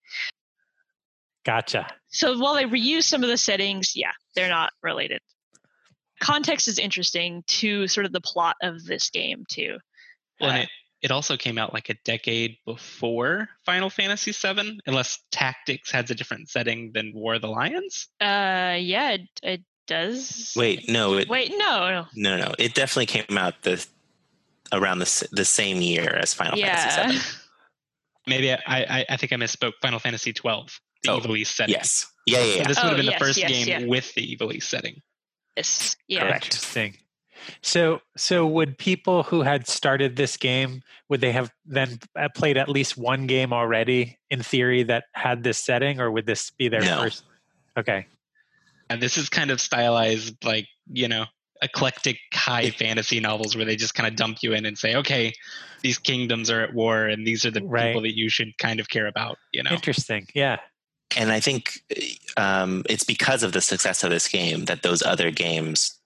[1.44, 1.86] Gotcha.
[2.08, 5.20] So while they reuse some of the settings, yeah, they're not related.
[6.20, 9.78] Context is interesting to sort of the plot of this game too.
[10.40, 10.68] Well, and Uh, it,
[11.02, 16.14] it also came out like a decade before Final Fantasy VII, unless Tactics has a
[16.14, 18.06] different setting than War of the Lions.
[18.20, 20.52] Uh, yeah, it, it does.
[20.56, 22.06] Wait, no, it, wait, no, no.
[22.14, 23.84] no, no, it definitely came out the
[24.72, 27.18] around the the same year as Final Fantasy yeah, VII.
[28.28, 29.72] Maybe I, I, I think I misspoke.
[29.82, 31.74] Final Fantasy twelve, the Oh, Ivalice setting.
[31.74, 32.68] Yes, yeah, yeah, So yeah.
[32.68, 33.86] this would Oh, have been yes, the first yes, game yeah.
[33.88, 35.02] with the Ivalice setting.
[35.56, 36.20] Yes, yeah.
[36.20, 36.44] Correct.
[36.46, 36.96] Interesting.
[37.62, 42.56] So, so would people who had started this game would they have then uh, played
[42.56, 46.68] at least one game already in theory that had this setting, or would this be
[46.68, 47.02] their No.
[47.02, 47.24] first?
[47.78, 48.06] Okay.
[48.90, 51.24] And this is kind of stylized like, you know,
[51.62, 55.32] eclectic high fantasy novels where they just kind of dump you in and say, okay,
[55.82, 57.86] these kingdoms are at war and these are the Right.
[57.88, 59.70] people that you should kind of care about, you know?
[59.70, 60.26] Interesting.
[60.34, 60.58] Yeah.
[61.16, 61.82] and I think
[62.36, 65.98] um, it's because of the success of this game that those other games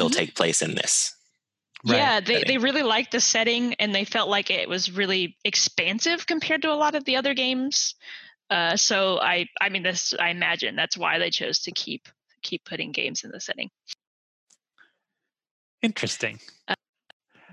[0.00, 0.26] still Mhm.
[0.26, 1.14] take place in this.
[1.84, 1.96] Right.
[1.96, 6.26] Yeah, they, they really liked the setting and they felt like it was really expansive
[6.26, 7.94] compared to a lot of the other games.
[8.50, 12.08] Uh, so I I mean this I imagine that's why they chose to keep
[12.42, 13.70] keep putting games in the setting.
[15.82, 16.40] Interesting.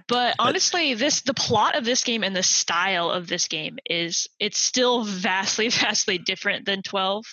[0.07, 4.27] But honestly, this the plot of this game and the style of this game is
[4.39, 7.25] it's still vastly vastly different than 12.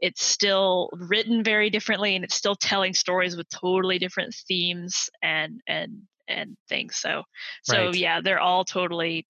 [0.00, 5.60] It's still written very differently and it's still telling stories with totally different themes and
[5.66, 6.96] and and things.
[6.96, 7.22] So
[7.62, 7.94] so Right.
[7.94, 9.26] yeah, they're all totally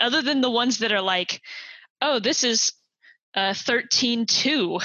[0.00, 1.40] other than the ones that are like
[2.02, 2.72] oh, this is
[3.34, 4.80] uh 13-2.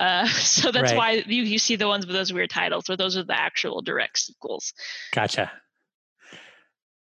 [0.00, 0.96] Uh, so that's Right.
[0.96, 3.82] why you, you see the ones with those weird titles, or those are the actual
[3.82, 4.72] direct sequels.
[5.12, 5.52] Gotcha.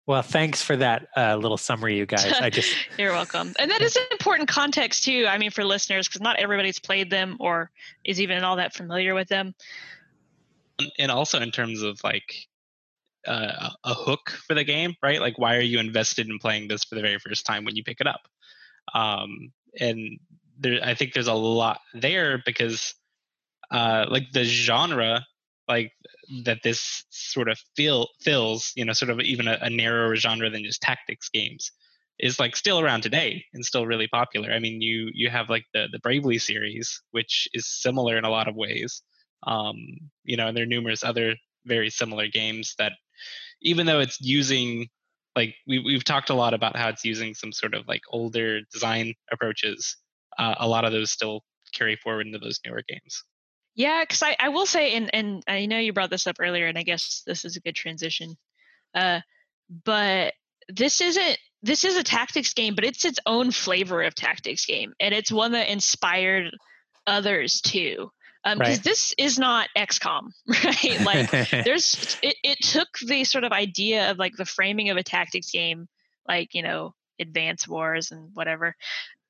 [0.08, 2.34] Well, thanks for that uh, little summary, you guys.
[2.42, 3.54] I just You're welcome.
[3.60, 5.28] And that is an important context too.
[5.30, 7.70] I mean, for listeners, because not everybody's played them or
[8.04, 9.54] is even all that familiar with them.
[10.80, 12.48] And- and also in terms of like
[13.28, 15.20] uh, a hook for the game, right?
[15.20, 17.84] Like, why are you invested in playing this for the very first time when you
[17.84, 18.22] pick it up?
[18.96, 20.20] Um, and
[20.58, 22.96] there, I think there's a lot there because,
[23.72, 25.26] uh, like the genre,
[25.68, 25.92] like
[26.44, 30.50] that this sort of feel fills, you know, sort of even a, a narrower genre
[30.50, 31.72] than just tactics games,
[32.20, 34.52] is like still around today and still really popular.
[34.52, 38.30] I mean, you you have like the the Bravely series, which is similar in a
[38.30, 39.02] lot of ways.
[39.48, 39.76] Um,
[40.24, 42.94] you know, and there are numerous other very similar games that,
[43.62, 44.88] even though it's using
[45.36, 48.62] like we, we've talked a lot about how it's using some sort of like older
[48.74, 49.96] design approaches
[50.38, 51.42] uh, a lot of those still
[51.74, 53.24] carry forward into those newer games
[53.76, 56.68] Yeah, because I, I will say, and, and I know you brought this up earlier,
[56.68, 58.36] and I guess this is a good transition.
[58.94, 59.22] Uh,
[59.86, 60.34] but
[60.68, 64.94] this isn't this is a tactics game, but it's its own flavor of tactics game,
[65.00, 66.52] and it's one that inspired
[67.08, 68.10] others too.
[68.44, 68.84] Because Right.
[68.84, 71.02] this is not XCOM, right?
[71.02, 71.30] Like
[71.66, 75.52] there's it, it took the sort of idea of like the framing of a tactics
[75.52, 75.88] game
[76.30, 78.76] like you know advance wars and whatever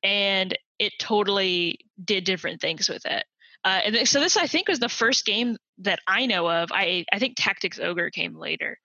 [0.04, 3.24] and it totally did different things with it
[3.64, 7.04] uh, and so this i think was the first game that i know of i
[7.12, 8.78] i think tactics ogre came later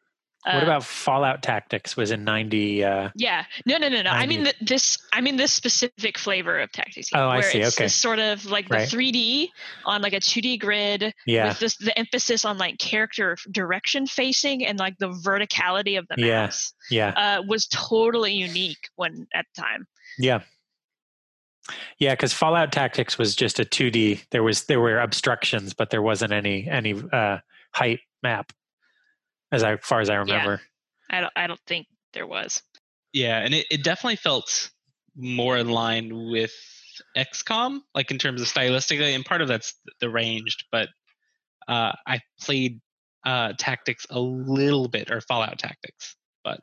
[0.45, 1.97] what Uh, about Fallout Tactics?
[1.97, 2.83] Was in ninety.
[2.83, 4.51] Uh, yeah no no no no i mean 90.
[4.59, 7.75] th- this i mean this specific flavor of tactics game Oh, I where see, it's
[7.75, 7.85] okay.
[7.85, 9.47] this sort of like the 3d
[9.85, 11.47] on like a 2d grid yeah.
[11.47, 16.21] with this the emphasis on like character direction facing and like the verticality of the
[16.21, 16.51] Yeah.
[16.91, 17.09] Yeah.
[17.17, 19.87] uh, was totally unique when at the time.
[20.19, 20.41] Yeah.
[21.99, 24.25] Yeah, because Fallout Tactics was just a 2D.
[24.31, 27.39] There was there were obstructions, but there wasn't any any uh,
[27.73, 28.51] height map,
[29.51, 30.61] as I, far as I remember.
[31.09, 31.33] I don't.
[31.35, 32.61] I don't think there was.
[33.13, 34.71] Yeah, and it, it definitely felt
[35.15, 36.53] more in line with
[37.17, 40.65] XCOM, like in terms of stylistically, and part of that's the ranged.
[40.71, 40.89] But
[41.67, 42.81] uh, I played
[43.25, 46.59] uh, Tactics a little bit, or Fallout Tactics, but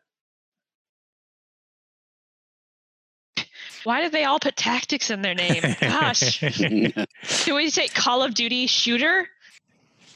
[3.85, 5.63] Why did they all put tactics in their name?
[5.81, 6.41] Gosh,
[7.45, 9.29] do we say Call of Duty shooter?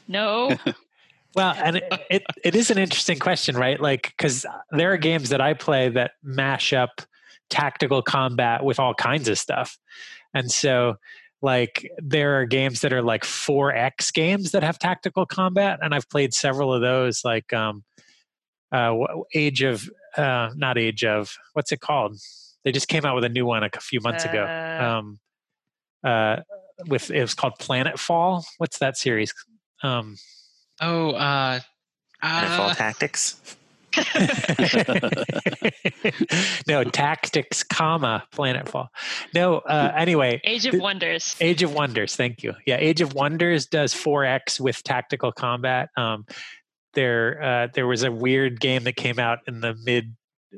[0.07, 0.55] No.
[1.35, 3.79] Well, and it, it, it is an interesting question, right?
[3.79, 6.99] Like, because there are games that I play that mash up
[7.51, 9.77] tactical combat with all kinds of stuff.
[10.33, 10.95] And so,
[11.43, 15.77] like, there are games that are like 4X games that have tactical combat.
[15.83, 17.83] And I've played several of those, like um,
[18.71, 18.95] uh,
[19.35, 22.17] Age of, uh, not Age of, what's it called?
[22.67, 24.43] They just came out with a new one a few months ago.
[24.43, 24.83] Uh.
[24.83, 25.19] Um,
[26.03, 26.41] uh,
[26.85, 28.43] with it was called Planetfall.
[28.57, 29.33] What's that series?
[29.83, 30.17] Um,
[30.81, 31.61] oh, uh,
[32.21, 33.55] Planetfall uh, Tactics.
[36.67, 38.89] no tactics comma planetfall
[39.33, 41.35] no uh anyway Age of Wonders.
[41.39, 46.27] age of wonders thank you yeah age of wonders does 4x with tactical combat um
[46.93, 50.15] there uh there was a weird game that came out in the mid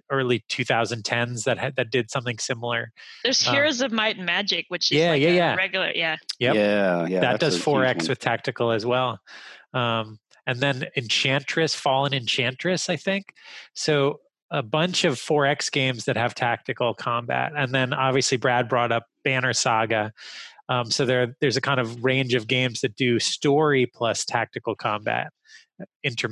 [0.09, 2.91] early 2010s that had that did something similar
[3.23, 5.55] There's um, Heroes of Might and Magic, which is Yeah, like yeah, a yeah.
[5.55, 5.91] regular.
[5.93, 6.15] Yeah.
[6.39, 6.55] Yep.
[6.55, 7.19] Yeah, yeah.
[7.21, 9.19] that does a 4x with tactical as well
[9.73, 13.33] um, and then enchantress fallen enchantress i think
[13.73, 14.19] so
[14.51, 19.05] a bunch of 4x games that have tactical combat and then obviously brad brought up
[19.23, 20.11] banner saga
[20.69, 24.75] um, so there, there's a kind of range of games that do story plus tactical
[24.75, 25.31] combat
[25.79, 25.85] uh,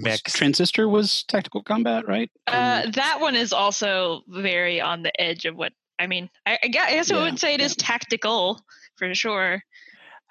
[0.04, 2.30] Was- Transistor was tactical combat, right?
[2.48, 6.30] Uh, that one is also very on the edge of what I mean.
[6.46, 8.62] I, I guess, I guess I would say it is tactical
[8.98, 9.62] for sure.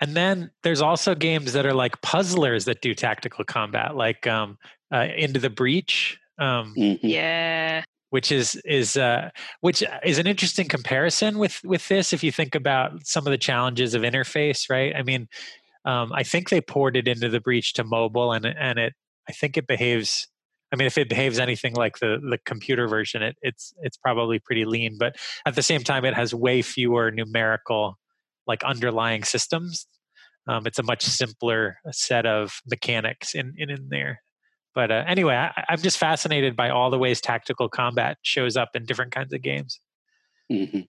[0.00, 4.58] And then there's also games that are like puzzlers that do tactical combat, like um,
[4.92, 6.98] uh, Into the Breach, um, mhm.
[7.02, 7.82] Yeah.
[8.10, 12.12] which is is uh, which is an interesting comparison with with this.
[12.12, 14.94] If you think about some of the challenges of interface, right?
[14.94, 15.28] I mean,
[15.86, 18.92] um, I think they ported Into the Breach to mobile, and and it
[19.28, 20.28] I think it behaves.
[20.72, 24.38] I mean, if it behaves anything like the the computer version, it, it's it's probably
[24.38, 24.96] pretty lean.
[24.98, 27.98] But at the same time, it has way fewer numerical
[28.46, 29.86] like underlying systems.
[30.48, 34.22] Um, it's a much simpler set of mechanics in in, in there.
[34.74, 38.70] But uh, anyway, I, I'm just fascinated by all the ways tactical combat shows up
[38.74, 39.80] in different kinds of games.
[40.52, 40.86] Mhm.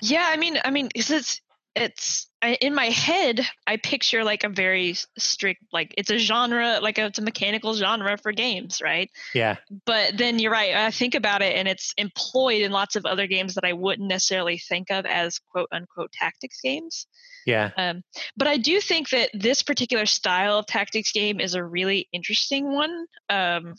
[0.00, 1.40] Yeah, I mean, I mean, 'cause it's
[1.74, 3.40] it's I, in my head.
[3.66, 7.74] I picture like a very strict, like it's a genre, like a, it's a mechanical
[7.74, 9.10] genre for games, right?
[9.34, 9.56] Yeah,
[9.86, 10.74] But then you're right.
[10.74, 14.08] I think about it, and it's employed in lots of other games that I wouldn't
[14.08, 17.06] necessarily think of as quote unquote tactics games.
[17.46, 18.02] yeah, Um,
[18.36, 22.72] but I do think that this particular style of tactics game is a really interesting
[22.72, 23.74] one um,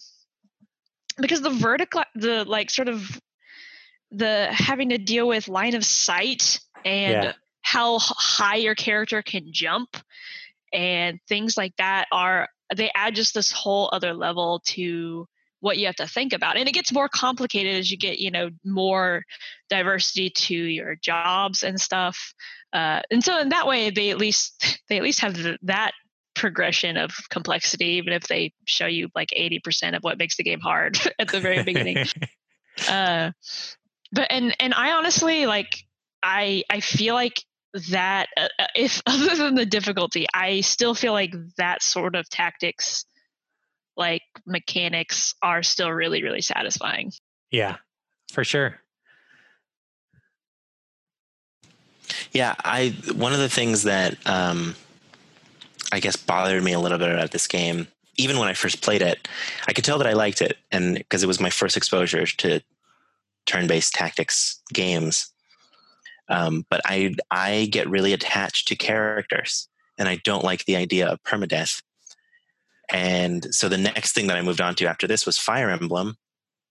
[1.19, 3.19] because the vertical, the like sort of
[4.11, 7.33] the having to deal with line of sight and Yeah.
[7.73, 9.97] How high your character can jump
[10.71, 15.27] and things like that are they add just this whole other level to
[15.59, 18.29] what you have to think about and it gets more complicated as you get you
[18.29, 19.23] know more
[19.71, 22.35] diversity to your jobs and stuff
[22.73, 25.93] uh, and so in that way they at least they at least have th- that
[26.35, 30.59] progression of complexity even if they show you like 80% of what makes the game
[30.59, 32.05] hard at the very beginning.
[32.89, 33.31] Uh,
[34.11, 35.85] but and and i honestly like
[36.23, 37.43] i i feel like
[37.89, 42.29] that uh, uh, if other than the difficulty i still feel like that sort of
[42.29, 43.05] tactics
[43.95, 47.11] like mechanics are still really really satisfying
[47.53, 47.75] yeah,
[48.31, 48.81] for sure.
[52.31, 54.75] Yeah, I one of the things that um,
[55.91, 59.03] I guess bothered me a little bit about this game, even when I first played
[59.03, 59.27] it,
[59.67, 62.59] I could tell that I liked it, and because it was my first exposure to
[63.45, 65.31] turn-based tactics games.
[66.29, 71.07] Um, but I I get really attached to characters, and I don't like the idea
[71.07, 71.81] of permadeath.
[72.91, 76.17] And so the next thing that I moved on to after this was Fire Emblem,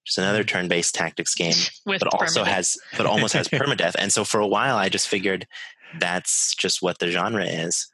[0.03, 1.55] which is another turn-based tactics game
[1.87, 2.47] with but also permadeath.
[2.47, 5.47] has but almost has permadeath and so for a while i just figured
[5.99, 7.89] that's just what the genre is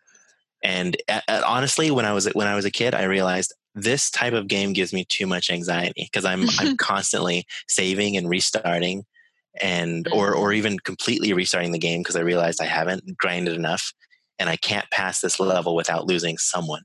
[0.63, 4.11] and uh, uh, honestly when i was when i was a kid i realized this
[4.11, 9.05] type of game gives me too much anxiety because i'm i'm constantly saving and restarting
[9.61, 10.41] and or mm-hmm.
[10.41, 13.93] or even completely restarting the game because i realized i haven't grinded enough
[14.39, 16.83] and i can't pass this level without losing someone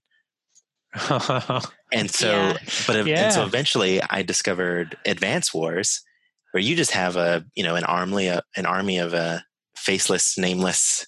[1.91, 2.57] and so Yeah.
[2.87, 6.01] but ev- and so eventually i discovered advance wars
[6.51, 9.43] where you just have a you know an army uh, an army of a
[9.75, 11.05] faceless nameless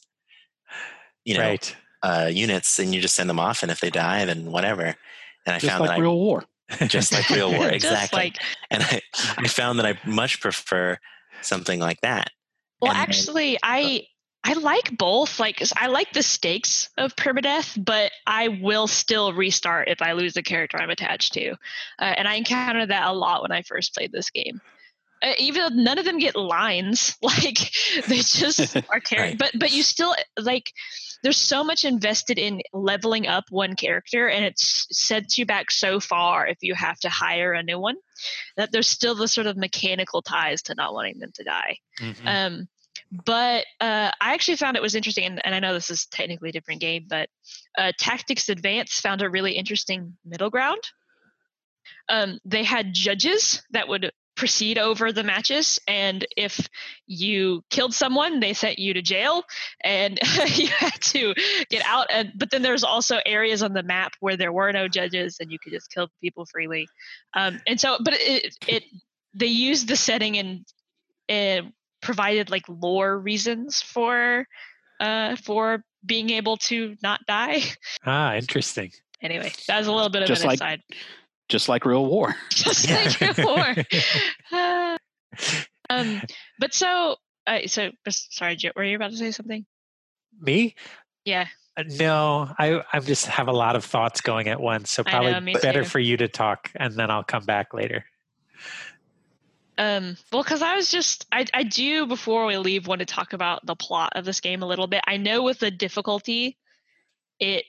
[1.26, 1.76] you know right.
[2.04, 4.96] uh, units, and you just send them off, and if they die, then whatever.
[5.46, 6.44] And I Just found like that real war.
[6.88, 8.18] Just like real war, exactly.
[8.18, 8.38] like
[8.72, 9.02] and I,
[9.38, 10.98] I found that I much prefer
[11.46, 12.32] something like that.
[12.82, 14.08] Well, And then- actually, I
[14.48, 15.40] I like both.
[15.40, 20.36] Like I like the stakes of permadeath, but I will still restart if I lose
[20.36, 21.56] the character I'm attached to, uh,
[22.00, 24.62] and I encountered that a lot when I first played this game.
[25.26, 27.72] Uh, even though none of them get lines, like
[28.08, 29.16] they just are character.
[29.16, 29.38] Right.
[29.38, 30.72] But but you still like.
[31.24, 36.00] There's so much invested in leveling up one character, and it sets you back so
[36.00, 37.96] far if you have to hire a new one.
[38.58, 41.78] That there's still the sort of mechanical ties to not wanting them to die.
[42.00, 42.28] Mhm.
[42.28, 42.68] Um,
[43.26, 46.50] but uh, I actually found it was interesting, and, and I know this is technically
[46.50, 47.30] a different game, but
[47.76, 50.82] uh, Tactics Advance found a really interesting middle ground.
[52.08, 56.68] Um, they had judges that would proceed over the matches, and if
[57.08, 59.44] you killed someone, they sent you to jail,
[59.84, 60.20] and
[60.56, 61.34] you had to
[61.70, 62.08] get out.
[62.12, 65.52] And but then there's also areas on the map where there were no judges, and
[65.52, 66.88] you could just kill people freely.
[67.34, 68.84] Um, and so, but it, it
[69.36, 70.66] they used the setting and
[71.28, 71.66] it
[72.02, 74.48] provided like lore reasons for
[75.00, 77.62] uh for being able to not die
[78.06, 78.92] ah, interesting.
[79.22, 80.82] anyway that was a little bit of Just an like- aside
[81.50, 82.36] Just like real war.
[82.50, 83.76] just like real war
[84.52, 84.98] Uh,
[85.90, 86.22] um
[86.60, 87.18] but so
[87.48, 89.66] uh, so sorry Jet, were you about to say something
[90.40, 90.76] Me?
[91.26, 95.04] yeah Uh, No, I I just have a lot of thoughts going at once, so
[95.04, 95.90] probably know, better too.
[95.90, 98.06] for you to talk, and then I'll come back later.
[99.78, 103.34] Um, well, because I was just, I, I do before we leave want to talk
[103.34, 105.02] about the plot of this game a little bit.
[105.06, 106.58] I know with the difficulty,
[107.40, 107.66] it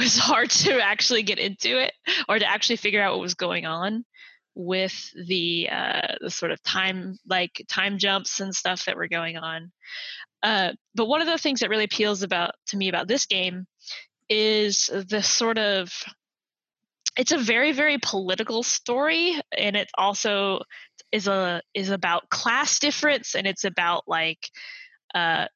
[0.00, 1.92] was hard to actually get into it
[2.28, 4.04] or to actually figure out what was going on
[4.54, 9.36] with the uh, the sort of time like time jumps and stuff that were going
[9.36, 9.70] on.
[10.42, 13.66] Uh, but one of the things that really appeals about to me about this game
[14.28, 15.92] is the sort of
[17.16, 20.60] it's a very very political story and it also
[21.12, 24.48] is a is about class difference and it's about like
[25.14, 25.46] uh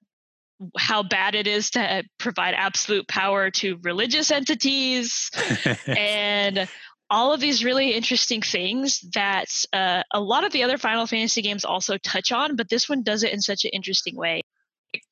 [0.78, 5.30] how bad it is to provide absolute power to religious entities
[5.86, 6.68] and
[7.11, 11.42] all of these really interesting things that uh, a lot of the other Final Fantasy
[11.42, 14.42] games also touch on, but this one does it in such an interesting way.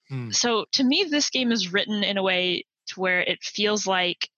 [0.08, 0.30] Hmm.
[0.30, 4.28] So to me, this game is written in a way to where it feels like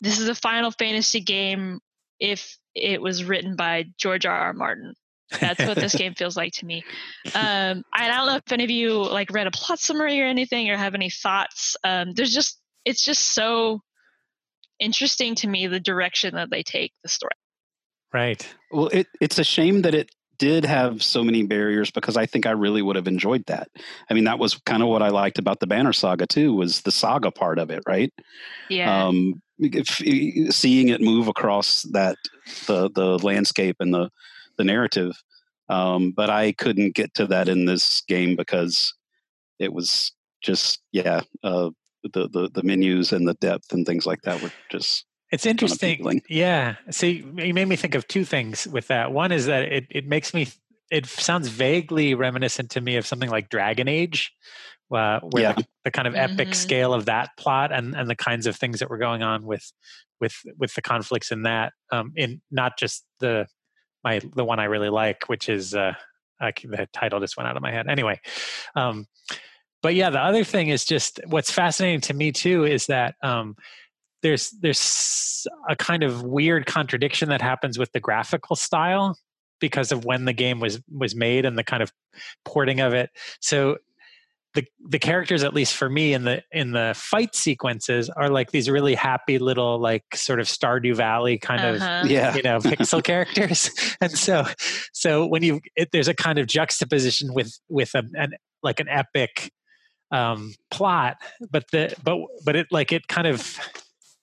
[0.00, 1.80] this is a Final Fantasy game
[2.20, 4.36] if it was written by George R.
[4.36, 4.52] R.
[4.52, 4.94] Martin.
[5.40, 6.84] That's what this game feels like to me.
[7.34, 10.70] Um, I don't know if any of you like read a plot summary or anything
[10.70, 11.76] or have any thoughts.
[11.84, 13.80] Um, there's just it's just so
[14.78, 17.32] interesting to me the direction that they take the story.
[18.12, 18.54] right.
[18.70, 22.46] Well, it, it's a shame that it did have so many barriers because I think
[22.46, 23.68] I really would have enjoyed that.
[24.10, 26.82] I mean, that was kind of what I liked about the Banner Saga too, was
[26.82, 28.12] the saga part of it, right?
[28.68, 29.06] Yeah.
[29.06, 32.16] Um, if, seeing it move across that
[32.66, 34.10] the the landscape and the
[34.56, 35.12] the narrative,
[35.68, 38.94] um, but I couldn't get to that in this game because
[39.58, 41.70] it was just yeah, uh,
[42.02, 45.94] the the the menus and the depth and things like that were just It's interesting.
[45.94, 46.22] appealing.
[46.28, 46.76] Yeah.
[46.90, 49.12] See, you made me think of two things with that.
[49.12, 50.48] One is that it, it makes me,
[50.90, 54.32] it sounds vaguely reminiscent to me of something like Dragon Age,
[54.92, 55.52] uh, where Yeah.
[55.54, 56.54] the, the kind of epic Mhm.
[56.54, 59.72] scale of that plot and, and the kinds of things that were going on with,
[60.20, 63.46] with, with the conflicts in that, um, in not just the,
[64.04, 65.94] my, the one I really like, which is, uh,
[66.40, 67.88] I, the title just went out of my head.
[67.88, 68.20] Anyway,
[68.76, 69.06] um,
[69.82, 73.54] but yeah, the other thing is just what's fascinating to me too is that um,
[74.22, 79.18] there's there's a kind of weird contradiction that happens with the graphical style
[79.60, 81.92] because of when the game was was made and the kind of
[82.46, 83.10] porting of it.
[83.40, 83.76] So
[84.54, 88.52] the the characters, at least for me, in the in the fight sequences, are like
[88.52, 92.04] these really happy little like sort of Stardew Valley kind of Uh-huh.
[92.06, 92.34] yeah.
[92.36, 94.44] you know pixel characters and so
[94.92, 98.88] so when you it, there's a kind of juxtaposition with with a, an like an
[98.88, 99.50] epic
[100.12, 101.16] um plot
[101.50, 103.58] but the but but it like it kind of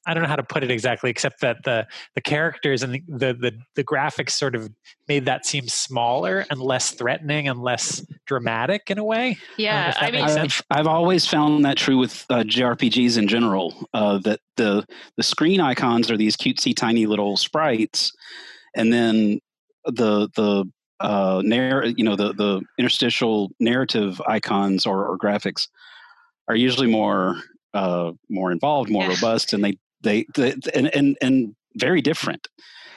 [0.07, 1.85] I don't know how to put it exactly, except that the
[2.15, 4.69] the characters and the the the, the graphics sort of
[5.07, 9.37] made that seem smaller and less threatening and less dramatic in a way.
[9.57, 9.89] yeah.
[9.89, 13.27] if that I mean, makes I've, I've always found that true with uh, JRPGs in
[13.27, 13.87] general.
[13.93, 14.85] Uh, that the
[15.17, 18.11] the screen icons are these cutesy tiny little sprites,
[18.75, 19.39] and then
[19.85, 20.65] the the
[20.99, 25.67] uh, narr- you know the the interstitial narrative icons or, or graphics
[26.47, 27.35] are usually more
[27.75, 29.09] uh, more involved, more Yeah.
[29.15, 32.47] robust, and they they, they and, and and very different.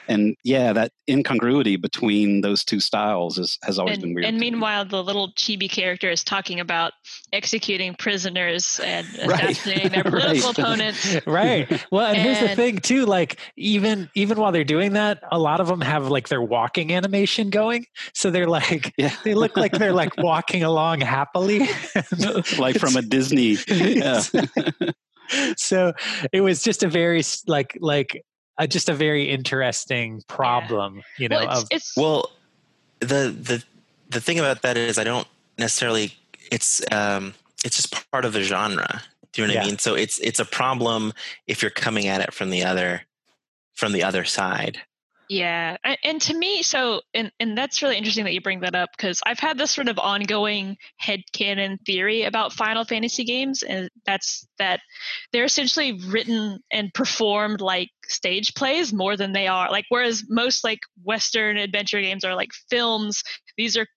[0.07, 4.27] and yeah, that incongruity between those two styles is, has always and, been weird.
[4.27, 6.93] And meanwhile, the little chibi character is talking about
[7.33, 10.59] executing prisoners and assassinating their political Right.
[10.59, 11.17] opponents.
[11.27, 15.39] right well and, here's the thing too like even even while they're doing that a
[15.39, 19.57] lot of them have like their walking animation going so they're like yeah, they look
[19.57, 21.67] like they're like walking along happily
[22.59, 23.57] like from a Disney.
[23.69, 24.23] Yeah.
[25.57, 25.93] so
[26.33, 28.25] it was just a very like like
[28.59, 32.31] uh, just a very interesting problem you know Well, it's, of it's Well,
[33.01, 33.63] the the
[34.11, 35.27] the thing about that is I don't
[35.59, 36.15] necessarily
[36.51, 39.03] it's um it's just part of the genre.
[39.33, 39.79] Do you know what I mean?
[39.79, 41.13] So it's it's a problem
[41.47, 43.03] if you're coming at it from the other
[43.75, 44.79] from the other side.
[45.35, 48.91] Yeah, and, to me, so and and that's really interesting that you bring that up
[48.97, 54.47] because I've had this sort of ongoing headcanon theory about Final Fantasy games, and that's
[54.61, 54.79] that
[55.33, 59.87] they're essentially written and performed like stage plays more than they are like.
[59.89, 63.25] Whereas most like Western adventure games are like films,
[63.57, 63.89] these are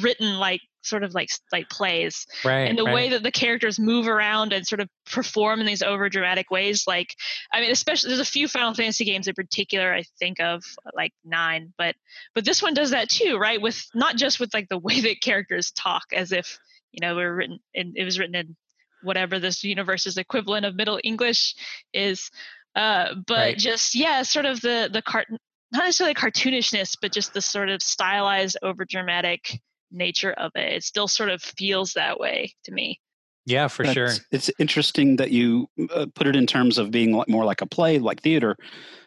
[0.00, 2.94] written like sort of like like plays right and the right.
[2.94, 6.84] way that the characters move around and sort of perform in these over dramatic ways
[6.86, 7.14] like
[7.52, 10.62] i mean especially there's a few final fantasy games in particular i think of
[10.94, 11.94] like nine but
[12.34, 15.20] but this one does that too right with not just with like the way that
[15.20, 16.58] characters talk as if
[16.92, 18.56] you know we're written in it was written in
[19.02, 21.54] whatever this universe's equivalent of middle english
[21.92, 22.30] is
[22.74, 23.58] uh but Right.
[23.58, 25.26] just yeah sort of the the cart
[25.72, 29.60] not necessarily cartoonishness but just the sort of stylized over dramatic
[29.90, 33.00] nature of it it still sort of feels that way to me
[33.46, 37.44] yeah for sure It's interesting that you uh, put it in terms of being more
[37.44, 38.56] like a play, like theater,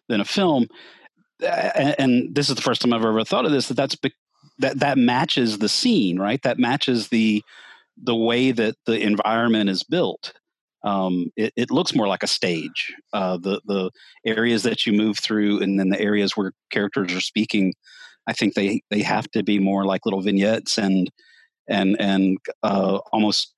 [0.07, 0.67] than a film.
[1.41, 3.67] And, and this is the first time I've ever thought of this.
[3.67, 4.11] That that's be,
[4.59, 6.41] that that matches the scene, right?
[6.43, 7.43] That matches the
[8.01, 10.33] the way that the environment is built.
[10.83, 12.93] Um, it, it looks more like a stage.
[13.13, 13.91] Uh, the the
[14.25, 17.73] areas that you move through, and then the areas where characters are speaking.
[18.29, 21.09] I think they they have to be more like little vignettes and
[21.67, 23.53] and and uh, almost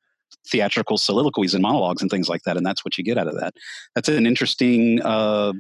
[0.48, 3.36] theatrical soliloquies and monologues and things like that and that's what you get out of
[3.40, 3.54] that.
[3.96, 5.52] That's an interesting uh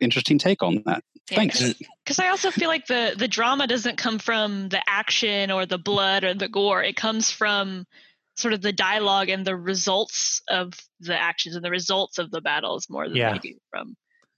[0.00, 1.02] interesting take on that.
[1.28, 1.74] Thanks.
[2.04, 5.78] because i also feel like the the drama doesn't come from the action or the
[5.78, 6.82] blood or the gore.
[6.82, 7.86] It comes from
[8.36, 12.40] sort of the dialogue and the results of the actions and the results of the
[12.40, 13.32] battles more than Yeah.
[13.32, 13.96] they do from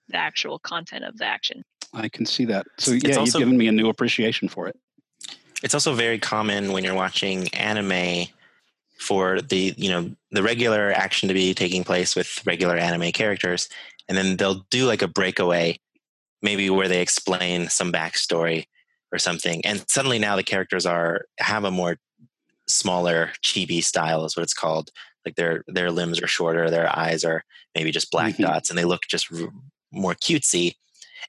[0.09, 1.63] the actual content of the action
[1.95, 4.69] i can see that so It's yeah also- you've given me a new appreciation for
[4.69, 4.77] it
[5.63, 8.27] It's also very common when you're watching anime
[8.99, 13.69] for the you know the regular action to be taking place with regular anime characters,
[14.09, 15.79] and then they'll do like a breakaway,
[16.43, 18.67] maybe where they explain some backstory
[19.13, 21.97] or something, and suddenly now the characters are have a more
[22.69, 24.91] smaller chibi style is what it's called.
[25.25, 28.43] Like their their limbs are shorter, their eyes are maybe just black Mhm.
[28.47, 29.49] dots, and they look just r-
[29.93, 30.75] more cutesy.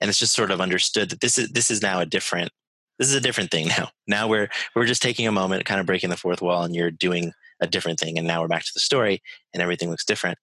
[0.01, 2.51] And it's just sort of understood that this is this is now a different
[2.99, 3.89] this is a different thing now.
[4.09, 6.91] Now we're we're just taking a moment, kind of breaking the fourth wall, and you're
[6.91, 8.17] doing a different thing.
[8.17, 9.21] And now we're back to the story,
[9.53, 10.37] and everything looks different.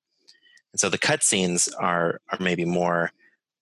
[0.72, 3.10] And so the cutscenes are are maybe more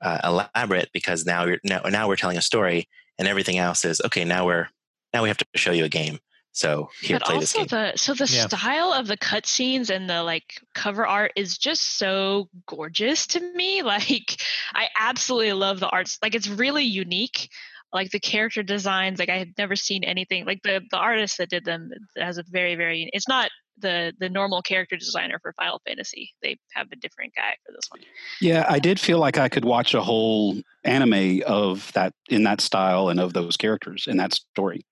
[0.00, 2.88] uh, elaborate because now you're now now we're telling a story,
[3.18, 4.24] and everything else is okay.
[4.24, 4.68] Now we're
[5.14, 6.18] now we have to show you a game.
[6.54, 7.92] So here, but play this also game.
[7.92, 8.46] the so the Yeah.
[8.46, 13.82] style of the cutscenes and the like cover art is just so gorgeous to me.
[13.92, 14.40] Like
[14.74, 16.18] I absolutely love the arts.
[16.22, 17.48] Like it's really unique.
[17.92, 21.50] Like the character designs, like I have never seen anything like the the artist that
[21.50, 23.08] did them has a very very.
[23.12, 26.32] It's not the the normal character designer for Final Fantasy.
[26.42, 28.00] They have a different guy for this one.
[28.42, 32.60] yeah i did feel like i could watch a whole anime of that in that
[32.60, 34.84] style and of those characters in that story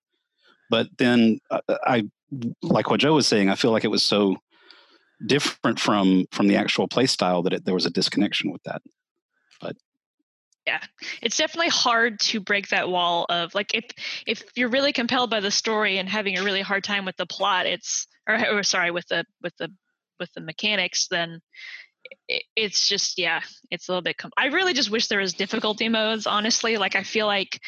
[0.71, 2.03] but then uh, i
[2.63, 4.35] like what joe was saying i feel like it was so
[5.25, 8.81] different from from the actual play style that it, there was a disconnection with that.
[9.59, 9.75] But
[10.65, 10.81] yeah.
[11.21, 13.85] It's definitely hard to break that wall of like if
[14.27, 17.25] if you're really compelled by the story and having a really hard time with the
[17.25, 19.69] plot it's or, or sorry with the with the
[20.19, 21.41] with the mechanics then
[22.55, 25.89] it's just yeah it's a little bit com- i really just wish there was difficulty
[25.89, 27.59] modes honestly like i feel like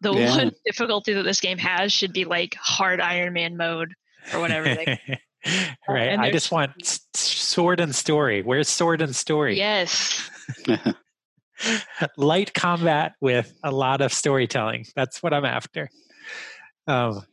[0.00, 0.36] the Yeah.
[0.36, 3.92] one difficulty that this game has should be like hard iron man mode
[4.32, 4.98] or whatever they,
[5.88, 10.28] right and i just want s- sword and story where's sword and story yes
[12.16, 14.84] light combat with a lot of storytelling.
[14.96, 15.88] That's what I'm after.
[16.86, 17.24] Um,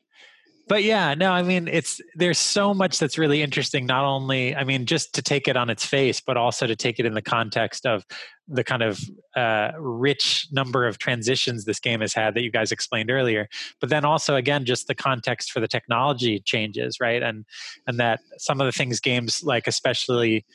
[0.69, 3.87] but yeah, no, I mean, it's there's so much that's really interesting.
[3.87, 6.99] Not only, I mean, just to take it on its face, but also to take
[6.99, 8.05] it in the context of
[8.47, 8.99] the kind of
[9.35, 13.49] uh, rich number of transitions this game has had that you guys explained earlier.
[13.81, 17.23] But then also, again, just the context for the technology changes, right?
[17.23, 17.45] And
[17.87, 20.45] and that some of the things games like, especially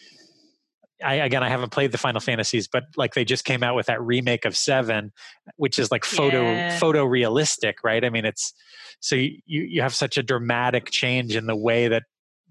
[1.04, 3.86] I again I haven't played the Final Fantasies, but like they just came out with
[3.86, 5.12] that remake of Seven,
[5.56, 6.78] which is like photo Yeah.
[6.80, 8.04] photorealistic, right?
[8.04, 8.52] I mean, it's
[9.00, 12.04] so you you have such a dramatic change in the way that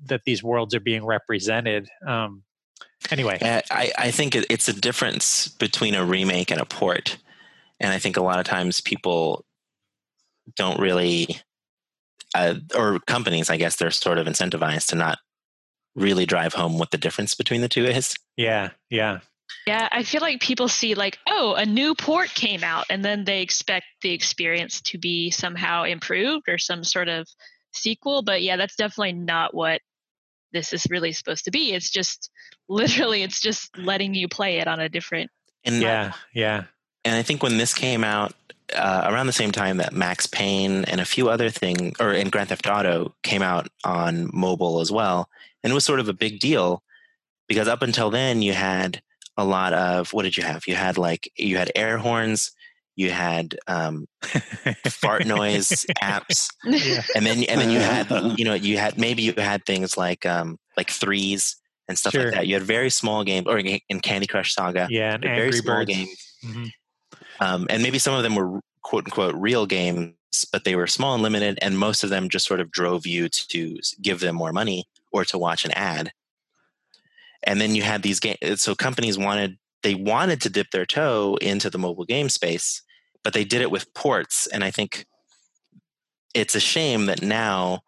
[0.05, 1.87] that these worlds are being represented.
[2.05, 2.43] Um,
[3.11, 7.17] anyway, Uh, I, I think it's a difference between a remake and a port.
[7.79, 9.45] And I think a lot of times people
[10.55, 11.37] don't really,
[12.35, 15.19] uh, or companies, I guess, they're sort of incentivized to not
[15.95, 18.15] really drive home what the difference between the two is.
[18.37, 19.19] yeah, yeah,
[19.67, 23.25] Yeah, I feel like people see like, oh, a new port came out, and then
[23.25, 27.27] they expect the experience to be somehow improved or some sort of
[27.71, 28.23] sequel.
[28.23, 29.81] But yeah, that's definitely not what
[30.51, 31.73] this is really supposed to be.
[31.73, 32.29] It's just
[32.69, 35.29] literally, it's just letting you play it on a different.
[35.65, 36.63] And yeah, yeah,
[37.05, 38.33] and I think when this came out
[38.75, 42.29] uh, around the same time that Max Payne and a few other things, or in
[42.29, 45.29] Grand Theft Auto, came out on mobile as well,
[45.63, 46.81] and it was sort of a big deal
[47.47, 49.01] because up until then you had
[49.37, 50.63] a lot of what did you have?
[50.67, 52.51] You had like you had air horns,
[52.95, 54.05] you had um,
[54.87, 59.23] fart noise apps, yeah, and then and then you had you know you had maybe
[59.23, 61.55] you had things like um, like threes
[61.87, 62.25] and stuff Sure.
[62.25, 62.47] like that.
[62.47, 65.41] You had very small games, or in in Candy Crush Saga, yeah, and you very
[65.45, 65.89] Angry small Birds.
[65.89, 66.69] games Mhm.
[67.39, 70.13] Um, and maybe some of them were quote unquote real games,
[70.51, 73.29] but they were small and limited, and most of them just sort of drove you
[73.29, 76.11] to, give them more money or to watch an ad.
[77.43, 78.61] And then you had these games.
[78.61, 82.81] So companies wanted they wanted to dip their toe into the mobile game space,
[83.23, 84.47] but they did it with ports.
[84.47, 85.05] And I think
[86.33, 87.81] it's a shame that now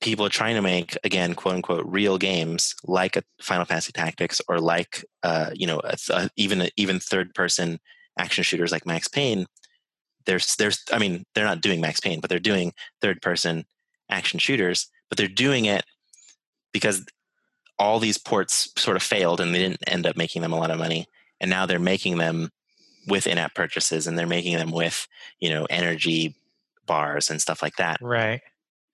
[0.00, 4.40] people are trying to make again quote unquote real games like a Final Fantasy Tactics
[4.48, 7.78] or like uh, you know a, th- even even third person
[8.18, 9.46] action shooters like Max Payne,
[10.26, 13.64] there's there's I mean they're not doing Max Payne, but they're doing third person
[14.10, 15.84] action shooters, but they're doing it
[16.72, 17.04] because
[17.78, 20.70] all these ports sort of failed and they didn't end up making them a lot
[20.70, 21.06] of money,
[21.40, 22.50] and now they're making them
[23.06, 25.08] with in-app purchases and they're making them with
[25.40, 26.34] you know energy
[26.86, 27.98] bars and stuff like that.
[28.00, 28.40] right.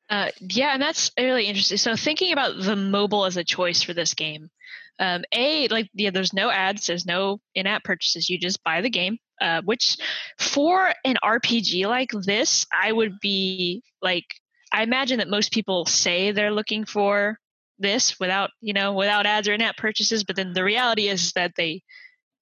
[0.08, 1.78] Uh, yeah, and that's really interesting.
[1.78, 4.50] So thinking about the mobile as a choice for this game,
[4.98, 8.28] um, a like yeah, there's no ads, there's no in-app purchases.
[8.28, 9.18] You just buy the game.
[9.38, 9.98] Uh, which
[10.38, 14.24] for an RPG like this, I would be like,
[14.72, 17.38] I imagine that most people say they're looking for
[17.78, 21.52] this without you know without ads or in-app purchases, but then the reality is that
[21.56, 21.82] they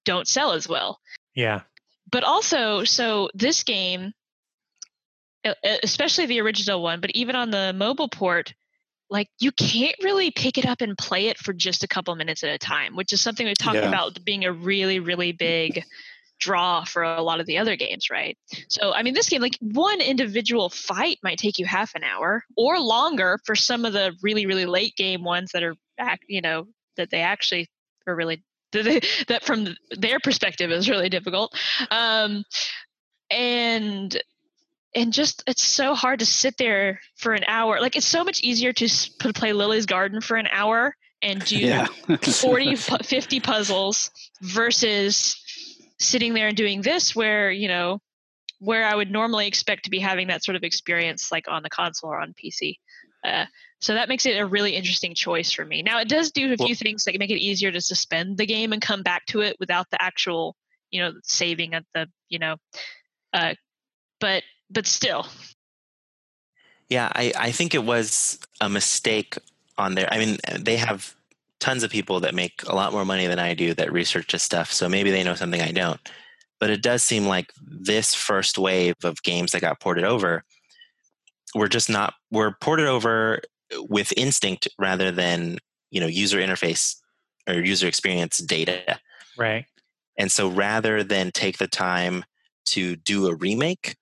[0.05, 0.99] don't sell as well
[1.33, 1.61] Yeah,
[2.11, 4.13] but also so this game
[5.83, 8.53] especially the original one but even on the mobile port
[9.09, 12.43] like you can't really pick it up and play it for just a couple minutes
[12.43, 13.87] at a time which is something we talked Yeah.
[13.87, 15.83] about being a really really big
[16.39, 18.37] draw for a lot of the other games right
[18.67, 22.43] so i mean this game like one individual fight might take you half an hour
[22.57, 26.41] or longer for some of the really really late game ones that are back you
[26.41, 26.65] know
[26.97, 27.67] that they actually
[28.07, 28.43] are really
[28.73, 31.55] that they- that from their perspective is really difficult
[31.91, 32.43] um
[33.31, 34.21] and
[34.95, 37.79] and just it's so hard to sit there for an hour.
[37.79, 38.87] Like it's so much easier to
[39.33, 41.87] play lily's garden for an hour and do yeah.
[42.21, 45.41] 40 50 puzzles versus
[45.99, 47.99] sitting there and doing this where you know
[48.59, 51.69] where i would normally expect to be having that sort of experience like on the
[51.69, 52.75] console or on pc
[53.25, 53.45] uh,
[53.79, 55.81] so that makes it a really interesting choice for me.
[55.81, 58.45] Now it does do a Well- few things that make it easier to suspend the
[58.45, 60.55] game and come back to it without the actual
[60.91, 62.55] you know saving at the you know
[63.33, 63.55] uh,
[64.19, 65.27] but but still
[66.89, 69.37] Yeah, I, I think it was a mistake
[69.77, 70.07] on there.
[70.11, 71.15] I mean, they have
[71.59, 74.43] tons of people that make a lot more money than I do that research this
[74.43, 75.99] stuff, so maybe they know something I don't.
[76.59, 80.43] But it does seem like this first wave of games that got ported over
[81.53, 83.41] were just not were ported over
[83.89, 85.57] with instinct rather than
[85.89, 86.95] you know user interface
[87.47, 88.99] or user experience data.
[89.37, 89.65] right.
[90.17, 92.23] And so rather than take the time
[92.65, 93.95] to do a remake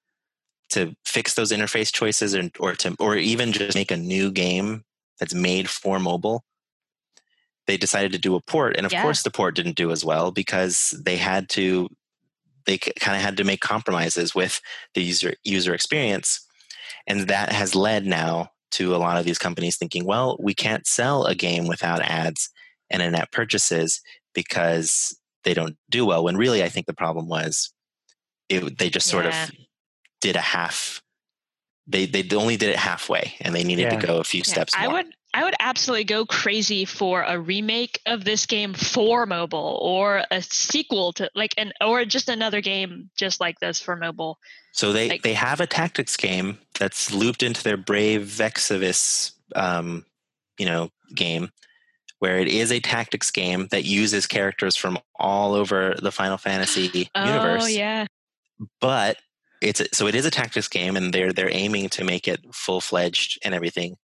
[0.74, 4.84] to fix those interface choices and or to or even just make a new game
[5.20, 6.44] that's made for mobile,
[7.68, 8.76] they decided to do a port.
[8.78, 9.02] And of Yeah.
[9.02, 11.90] course the port didn't do as well because they had to
[12.66, 14.62] they kind of had to make compromises with
[14.94, 16.46] the user user experience.
[17.08, 20.88] And that has led now to a lot of these companies thinking, well, we can't
[20.88, 22.50] sell a game without ads
[22.90, 24.02] and in-app purchases
[24.34, 26.24] because they don't do well.
[26.24, 27.72] When really, I think the problem was
[28.50, 29.46] it, they just sort Yeah.
[29.46, 29.52] of
[30.24, 31.02] did a half.
[31.86, 34.00] They they only did it halfway, and they needed Yeah.
[34.00, 37.38] to go a few Yeah, steps I would I would absolutely go crazy for a
[37.40, 42.62] remake of this game for mobile or a sequel to like an or just another
[42.62, 44.38] game just like this for mobile.
[44.72, 50.06] So they Like- they have a tactics game that's looped into their Brave Exvius, um,
[50.58, 51.50] you know, game
[52.20, 57.10] where it is a tactics game that uses characters from all over the Final Fantasy
[57.16, 57.70] Oh universe.
[57.72, 58.06] yeah.
[58.80, 59.18] But
[59.64, 62.42] it's a, so it is a tactics game, and they're they're aiming to make it
[62.54, 63.98] full fledged and everything.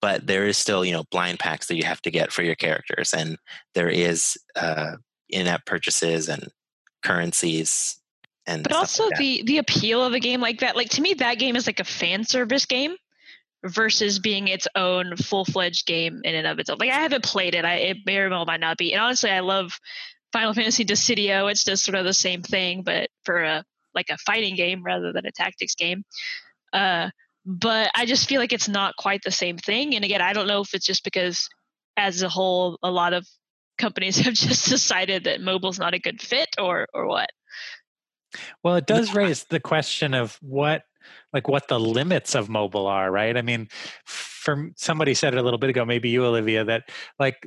[0.00, 2.54] But there is still you know blind packs that you have to get for your
[2.54, 3.36] characters, and
[3.74, 4.96] there is uh,
[5.28, 6.48] in-app purchases and
[7.02, 8.00] currencies
[8.46, 11.14] and But also like the the appeal of a game like that, like to me,
[11.14, 12.96] that game is like a fan service game
[13.64, 16.80] versus being its own full fledged game in and of itself.
[16.80, 17.64] Like I haven't played it.
[17.64, 18.92] I it very well might not be.
[18.92, 19.78] And honestly, I love
[20.32, 21.48] Final Fantasy Dissidia.
[21.50, 25.12] It's just sort of the same thing, but for a like a fighting game rather
[25.12, 26.04] than a tactics game.
[26.72, 27.10] Uh,
[27.46, 29.94] but I just feel like it's not quite the same thing.
[29.94, 31.48] And again, I don't know if it's just because
[31.96, 33.26] as a whole, a lot of
[33.78, 37.30] companies have just decided that mobile's not a good fit or or what.
[38.62, 40.82] Well, it does raise the question of what
[41.32, 43.36] like what the limits of mobile are, right?
[43.36, 43.68] I mean,
[44.04, 46.84] from somebody said it a little bit ago, maybe you, Olivia, that
[47.18, 47.44] like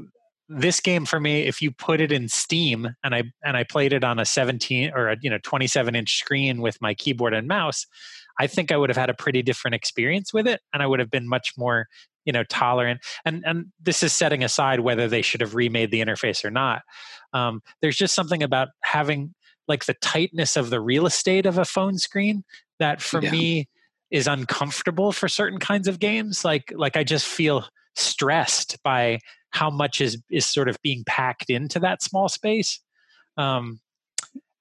[0.49, 3.93] this game for me, if you put it in Steam and I and I played
[3.93, 7.47] it on a 17 or a you know 27 inch screen with my keyboard and
[7.47, 7.85] mouse,
[8.39, 10.99] I think I would have had a pretty different experience with it, and I would
[10.99, 11.87] have been much more
[12.25, 13.01] you know tolerant.
[13.25, 16.81] And and this is setting aside whether they should have remade the interface or not.
[17.33, 19.33] Um, there's just something about having
[19.67, 22.43] like the tightness of the real estate of a phone screen
[22.79, 23.31] that for Yeah.
[23.31, 23.69] me
[24.11, 27.65] is uncomfortable for certain kinds of games like like i just feel
[27.95, 29.17] stressed by
[29.53, 32.79] how much is is sort of being packed into that small space.
[33.37, 33.79] Um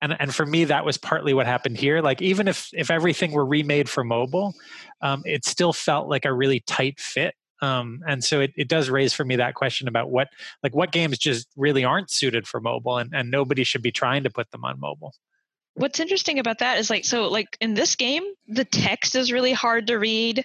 [0.00, 2.00] and and for me that was partly what happened here.
[2.00, 4.54] Like even if if everything were remade for mobile
[5.00, 7.34] um it still felt like a really tight fit.
[7.62, 10.28] Um and so it, it does raise for me that question about what
[10.62, 14.22] like what games just really aren't suited for mobile and, and nobody should be trying
[14.24, 15.14] to put them on mobile.
[15.74, 19.54] What's interesting about that is like so like in this game the text is really
[19.54, 20.44] hard to read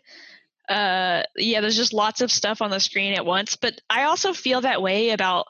[0.70, 4.34] uh yeah there's just lots of stuff on the screen at once but i also
[4.34, 5.48] feel that way about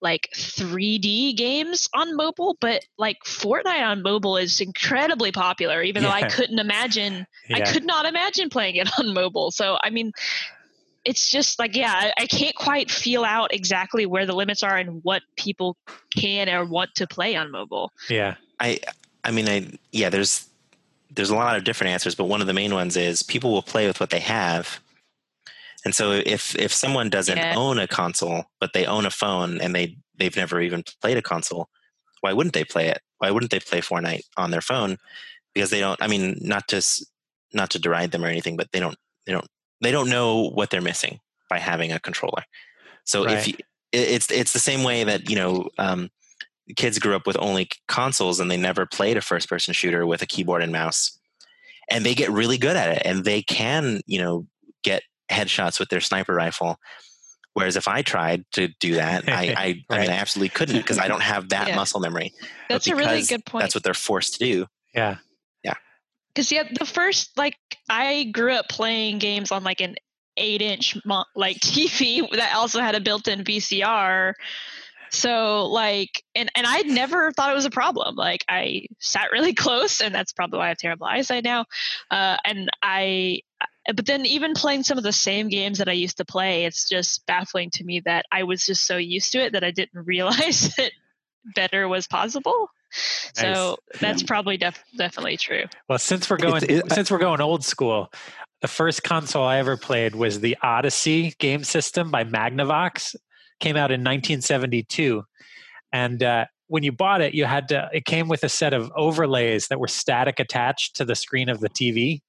[0.00, 6.10] like 3d games on mobile but like fortnite on mobile is incredibly popular even though
[6.10, 9.50] i couldn't imagine i could not imagine playing it on mobile.
[9.50, 10.12] So i mean
[11.04, 14.76] it's just like yeah I, I can't quite feel out exactly where the limits are
[14.76, 15.76] and what people
[16.14, 17.92] can or want to play on mobile.
[18.10, 18.34] Yeah.
[18.60, 18.80] I
[19.24, 20.48] I mean I yeah there's
[21.10, 23.62] there's a lot of different answers, but one of the main ones is people will
[23.62, 24.80] play with what they have.
[25.84, 27.54] And so if if someone doesn't Yeah.
[27.56, 31.22] own a console but they own a phone and they they've never even played a
[31.22, 31.68] console,
[32.20, 33.00] why wouldn't they play it?
[33.18, 34.98] Why wouldn't they play Fortnite on their phone?
[35.54, 37.06] Because they don't I mean not just
[37.52, 39.46] not to deride them or anything, but they don't they don't
[39.80, 42.44] they don't know what they're missing by having a controller.
[43.04, 43.54] So if you,
[43.92, 46.10] it's it's the same way that you know um,
[46.76, 50.22] kids grew up with only consoles and they never played a first person shooter with
[50.22, 51.18] a keyboard and mouse.
[51.90, 54.46] And they get really good at it and they can you know
[54.82, 56.78] get headshots with their sniper rifle.
[57.54, 60.98] Whereas if i tried to do that i i, I mean i absolutely couldn't because
[60.98, 61.76] i don't have that Yeah.
[61.76, 62.32] muscle memory.
[62.68, 63.62] That's a really good point.
[63.62, 64.66] that's what they're forced to do.
[64.94, 65.16] Yeah.
[65.64, 65.74] Yeah.
[66.28, 67.56] Because yeah, the first like
[67.88, 69.96] I grew up playing games on like an
[70.36, 74.34] eight inch mo- like TV that also had a built-in VCR.
[75.10, 78.14] So like, and and I never thought it was a problem.
[78.16, 81.64] Like I sat really close, and that's probably why I have terrible eyesight now.
[82.10, 83.40] Uh, and I,
[83.94, 86.88] but then even playing some of the same games that I used to play, it's
[86.88, 90.04] just baffling to me that I was just so used to it that I didn't
[90.06, 90.92] realize that
[91.54, 92.68] better was possible.
[93.34, 94.26] So that's Yeah.
[94.26, 95.64] probably def- definitely true.
[95.88, 98.10] Well, since we're It's- going it- since we're going old school,
[98.60, 103.14] the first console I ever played was the Odyssey game system by Magnavox.
[103.60, 105.24] Came out in 1972,
[105.92, 107.88] and uh, when you bought it, you had to.
[107.92, 111.60] It came with a set of overlays that were static attached to the screen of
[111.60, 112.20] the TV.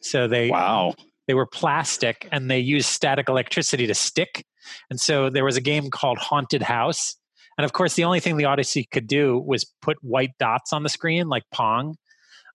[0.00, 0.94] So they Wow.
[1.26, 4.44] they were plastic and they used static electricity to stick.
[4.90, 7.16] And so there was a game called Haunted House.
[7.58, 10.84] And of course, the only thing the Odyssey could do was put white dots on
[10.84, 11.96] the screen, like Pong.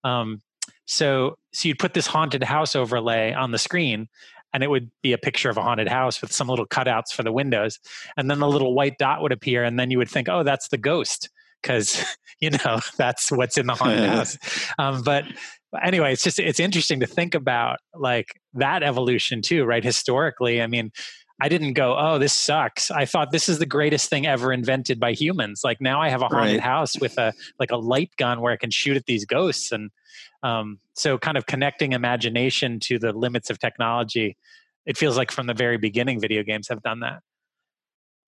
[0.04, 0.42] Um,
[0.86, 4.08] so, so you'd put this haunted house overlay on the screen,
[4.54, 7.24] and it would be a picture of a haunted house with some little cutouts for
[7.24, 7.80] the windows.
[8.16, 10.70] And then the little white dot would appear, and then you would think, oh, that's
[10.70, 11.30] the ghost,
[11.62, 12.04] because
[12.40, 14.38] you know that's what's in the haunted house.
[14.80, 15.26] Um, but
[15.84, 19.84] anyway, it's just it's interesting to think about like that evolution too, right?
[19.84, 20.92] Historically, I mean,
[21.40, 22.90] I didn't go, oh, this sucks.
[22.90, 25.62] I thought this is the greatest thing ever invented by humans.
[25.64, 26.60] Like now I have a haunted Right.
[26.60, 29.72] house with a like a light gun where I can shoot at these ghosts.
[29.72, 29.92] And
[30.42, 34.36] um, so kind of connecting imagination to the limits of technology.
[34.88, 37.22] It feels like from the very beginning, video games have done that.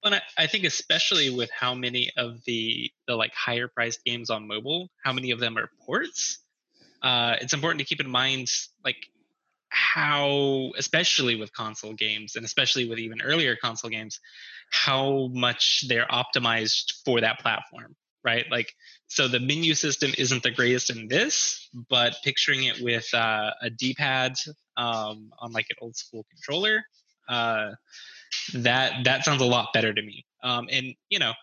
[0.03, 4.30] And I, I think especially with how many of the the like higher priced games
[4.30, 6.39] on mobile, how many of them are ports.
[7.01, 8.49] Uh, it's important to keep in mind
[8.86, 8.97] like
[9.70, 14.20] how, especially with console games and especially with even earlier console games,
[14.72, 18.45] how much they're optimized for that platform, right?
[18.51, 18.74] Like,
[19.07, 23.70] so the menu system isn't the greatest in this, but picturing it with uh, a
[23.70, 24.36] D-pad
[24.78, 26.84] um, on like an old school controller,
[27.28, 27.72] uh,
[28.53, 30.26] that that sounds a lot better to me.
[30.43, 31.34] Um, and you know,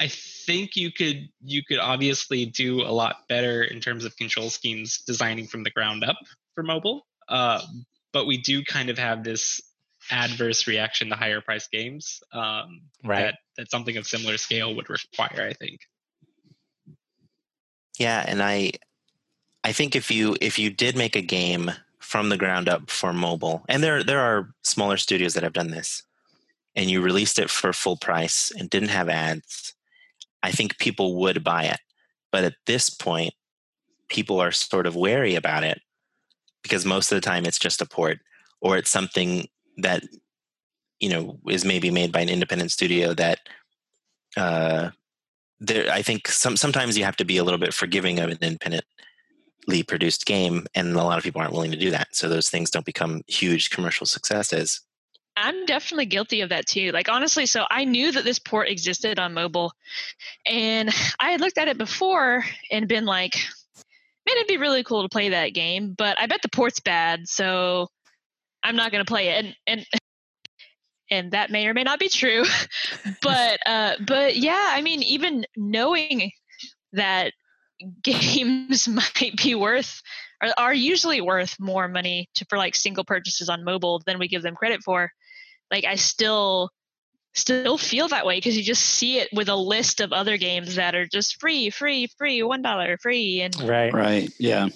[0.00, 4.50] I think you could you could obviously do a lot better in terms of control
[4.50, 6.16] schemes designing from the ground up
[6.54, 7.06] for mobile.
[7.30, 7.62] Uh,
[8.12, 9.60] but we do kind of have this
[10.10, 13.20] adverse reaction to higher price games um, Right.
[13.22, 15.46] that that something of similar scale would require.
[15.48, 15.80] I think.
[17.98, 18.72] Yeah, and I
[19.62, 21.70] I think if you if you did make a game
[22.00, 25.70] from the ground up for mobile, and there there are smaller studios that have done
[25.70, 26.02] this,
[26.74, 29.74] and you released it for full price and didn't have ads,
[30.42, 31.78] I think people would buy it.
[32.32, 33.34] But at this point,
[34.08, 35.80] people are sort of wary about it
[36.62, 38.18] because most of the time it's just a port
[38.60, 39.48] or it's something
[39.78, 40.02] that
[40.98, 43.40] you know is maybe made by an independent studio that
[44.36, 44.90] uh,
[45.58, 48.38] there i think some sometimes you have to be a little bit forgiving of an
[48.40, 52.50] independently produced game and a lot of people aren't willing to do that so those
[52.50, 54.82] things don't become huge commercial successes
[55.36, 56.90] I'm definitely guilty of that too.
[56.92, 59.72] Like honestly, so I knew that this port existed on mobile,
[60.44, 63.34] and I had looked at it before and been like,
[64.26, 67.28] "Man, it'd be really cool to play that game," but I bet the port's bad,
[67.28, 67.88] so
[68.62, 69.44] I'm not going to play it.
[69.44, 69.86] And and
[71.10, 72.44] and that may or may not be true,
[73.22, 76.30] but uh, but yeah, I mean, even knowing
[76.92, 77.32] that
[78.02, 80.02] games might be worth
[80.42, 84.28] are, are usually worth more money to, for like single purchases on mobile than we
[84.28, 85.10] give them credit for
[85.70, 86.70] like i still
[87.34, 90.74] still feel that way because you just see it with a list of other games
[90.74, 93.92] that are just free free free one dollar free and Right.
[93.92, 94.30] Right.
[94.38, 94.68] Yeah.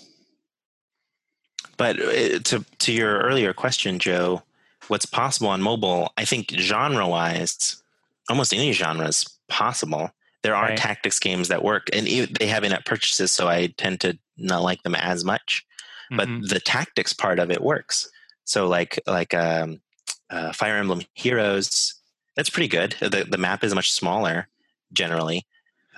[1.76, 4.42] but uh, to to your earlier question joe
[4.88, 7.82] what's possible on mobile i think genre wise
[8.28, 10.10] almost any genre is possible
[10.42, 10.78] there are Right.
[10.78, 14.82] tactics games that work and they have in-app purchases so i tend to not like
[14.82, 15.64] them as much
[16.10, 16.48] but Mhm.
[16.48, 18.10] the tactics part of it works.
[18.44, 19.80] So like like um,
[20.28, 21.94] uh, Fire Emblem Heroes,
[22.36, 22.96] that's pretty good.
[23.00, 24.48] The the map is much smaller
[24.92, 25.46] generally.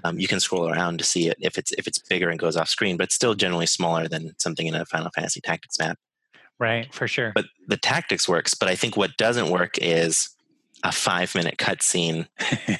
[0.04, 2.56] Um, you can scroll around to see it if it's if it's bigger and goes
[2.56, 5.98] off screen, but still generally smaller than something in a Final Fantasy Tactics map.
[6.58, 6.92] right.
[6.94, 7.32] For sure.
[7.34, 8.54] But the tactics works.
[8.54, 10.30] But I think what doesn't work is
[10.84, 12.26] a five minute cutscene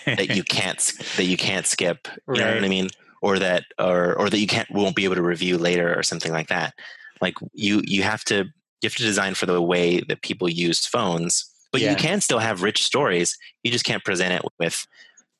[0.05, 0.79] that you can't
[1.17, 2.09] that you can't skip.
[2.29, 2.89] You know what I mean?
[3.23, 6.33] Or that or or that you can't won't be able to review later or something
[6.33, 6.75] like that.
[7.21, 8.45] Like you you have to
[8.83, 11.91] you have to design for the way that people use phones, but Yeah.
[11.91, 13.37] you can still have rich stories.
[13.63, 14.87] You just can't present it with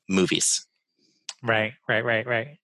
[0.07, 0.67] movies.
[1.41, 2.59] Right, right, right, right.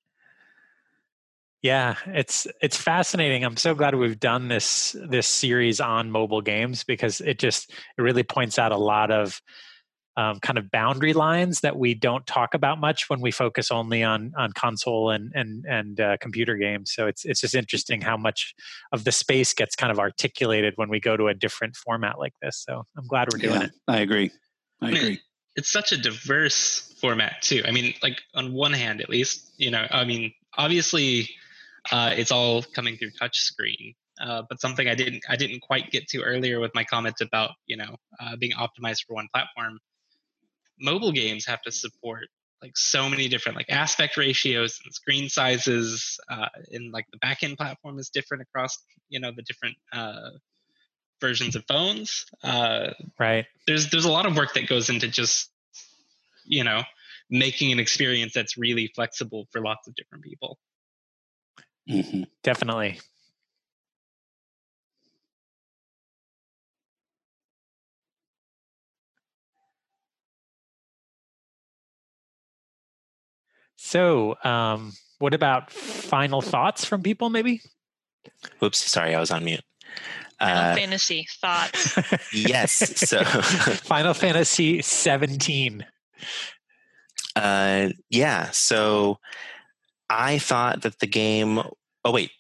[1.64, 3.44] Yeah, it's it's fascinating.
[3.44, 8.02] I'm so glad we've done this this series on mobile games because it just it
[8.04, 9.42] really points out a lot of
[10.16, 14.04] um, kind of boundary lines that we don't talk about much when we focus only
[14.04, 16.92] on on console and and and uh, computer games.
[16.94, 18.54] So it's it's just interesting how much
[18.92, 22.34] of the space gets kind of articulated when we go to a different format like
[22.42, 22.64] this.
[22.68, 23.64] So I'm glad we're doing Yeah.
[23.68, 23.72] it.
[23.88, 24.32] I agree.
[24.82, 25.22] I I mean, agree.
[25.56, 27.64] it's such a diverse format too.
[27.66, 31.30] I mean, like on one hand, at least, you know, I mean, obviously,
[31.92, 33.96] uh, it's all coming through touchscreen.
[34.22, 37.52] Uh, but something I didn't I didn't quite get to earlier with my comment about
[37.66, 39.80] you know uh, being optimized for one platform.
[40.80, 42.28] Mobile games have to support
[42.62, 47.58] like so many different like aspect ratios and screen sizes, uh, and like the backend
[47.58, 48.78] platform is different across
[49.10, 50.30] you know the different uh,
[51.22, 52.26] versions of phones.
[52.44, 53.46] Uh, Right.
[53.68, 55.50] there's there's a lot of work that goes into just
[56.46, 56.84] you know
[57.30, 60.58] making an experience that's really flexible for lots of different people
[61.88, 63.00] hmm Definitely.
[73.86, 77.62] So, um, what about final thoughts from people, maybe?
[78.64, 79.62] Oops, sorry, I was on mute.
[80.40, 81.98] Final Uh, fantasy thoughts
[82.34, 82.72] yes,
[83.10, 83.24] so
[83.84, 85.86] Final Fantasy 17.
[87.36, 89.20] uh, yeah, so
[90.10, 91.60] I thought that the game.
[92.06, 92.32] Oh wait,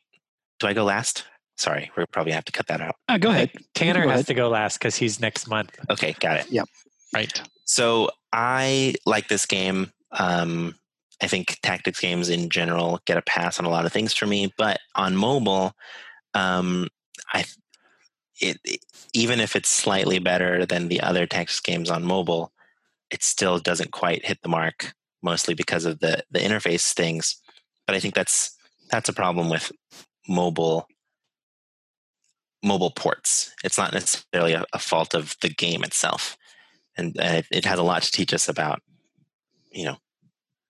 [0.59, 1.25] do I go last?
[1.57, 2.95] Sorry, we're probably gonna have to cut that out.
[3.07, 3.51] Uh, go ahead.
[3.75, 4.27] Tanner Go has ahead.
[4.27, 5.77] to go last because he's next month.
[5.89, 6.49] Okay, got it.
[6.51, 6.67] Yep.
[7.13, 7.41] Right.
[7.65, 9.91] So I like this game.
[10.11, 10.75] Um,
[11.23, 14.25] I think tactics games in general get a pass on a lot of things for
[14.27, 15.73] me, but on mobile,
[16.33, 16.89] um,
[17.33, 17.45] I
[18.41, 18.81] it, it-
[19.13, 22.51] even if it's slightly better than the other tactics games on mobile,
[23.11, 24.93] it still doesn't quite hit the mark.
[25.23, 27.37] Mostly because of the the interface things,
[27.87, 28.57] but I think that's
[28.91, 29.71] that's a problem with
[30.27, 30.87] mobile
[32.63, 33.53] mobile ports.
[33.63, 36.37] It's not necessarily a, a fault of the game itself,
[36.97, 38.81] and uh, it has a lot to teach us about,
[39.71, 39.97] you know,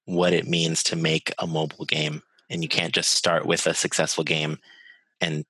[0.05, 2.21] what it means to make a mobile game.
[2.49, 4.59] And you can't just start with a successful game
[5.21, 5.45] and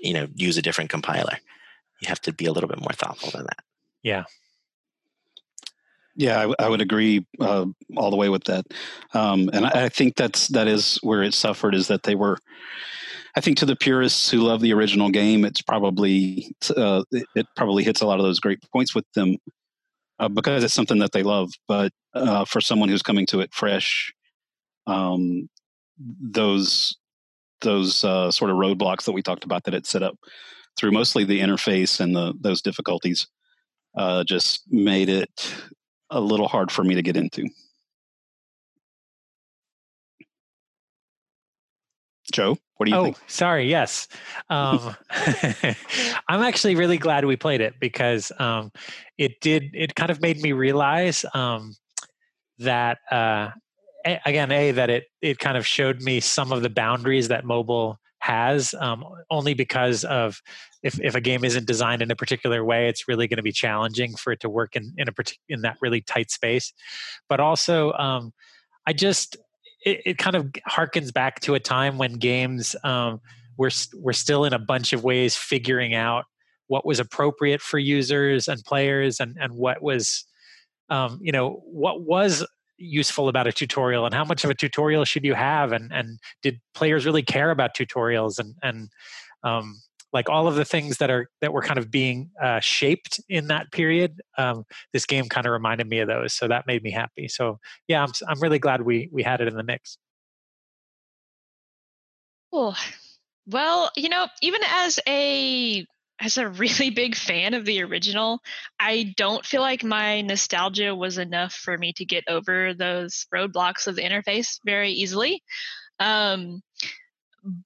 [0.00, 1.38] you know use a different compiler.
[2.00, 3.64] You have to be a little bit more thoughtful than that.
[4.02, 4.24] Yeah.
[6.16, 7.66] Yeah, I, I would agree uh,
[7.96, 8.66] all the way with that,
[9.14, 12.38] um, and I, I think that's that is where it suffered is that they were
[13.36, 17.82] I think to the purists who love the original game, it's probably uh, it probably
[17.82, 19.36] hits a lot of those great points with them
[20.18, 21.52] uh, because it's something that they love.
[21.68, 24.12] But uh, for someone who's coming to it fresh,
[24.86, 25.48] um,
[25.98, 26.96] those
[27.60, 30.16] those uh, sort of roadblocks that we talked about that it set up
[30.76, 33.26] through mostly the interface and the those difficulties
[33.96, 35.54] uh, just made it
[36.10, 37.48] a little hard for me to get into.
[42.34, 43.18] Joe, what do you oh, think?
[43.28, 43.70] sorry.
[43.70, 44.08] Yes.
[44.50, 44.96] Um,
[46.28, 48.72] I'm actually really glad we played it because um,
[49.16, 51.76] it did, it kind of made me realize um,
[52.58, 53.50] that, uh,
[54.04, 57.44] a, again, A, that it, it kind of showed me some of the boundaries that
[57.44, 60.40] mobile has um, only because of
[60.82, 63.52] if, if a game isn't designed in a particular way, it's really going to be
[63.52, 65.12] challenging for it to work in, in a
[65.48, 66.72] in that really tight space.
[67.28, 68.32] But also, um,
[68.88, 69.36] I just
[69.84, 73.20] it, it, kind of harkens back to a time when games um,
[73.56, 76.24] were were still in a bunch of ways figuring out
[76.66, 80.24] what was appropriate for users and players, and and what was
[80.90, 85.04] um, you know what was useful about a tutorial and how much of a tutorial
[85.04, 88.88] should you have and and did players really care about tutorials and and
[89.44, 89.80] um,
[90.14, 93.48] like all of the things that are that were kind of being uh, shaped in
[93.48, 96.90] that period um, this game kind of reminded me of those so that made me
[96.90, 97.28] happy.
[97.28, 97.58] So
[97.88, 99.98] yeah i'm, I'm really glad we we had it in the mix.
[102.52, 102.74] Cool.
[103.46, 105.84] Well you know even as a
[106.20, 108.38] as a really big fan of the original
[108.78, 113.88] i don't feel like my nostalgia was enough for me to get over those roadblocks
[113.88, 115.42] of the interface very easily.
[116.00, 116.60] Um,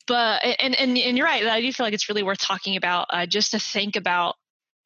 [0.06, 1.46] but and, and and you're right.
[1.46, 4.34] I do feel like it's really worth talking about uh, just to think about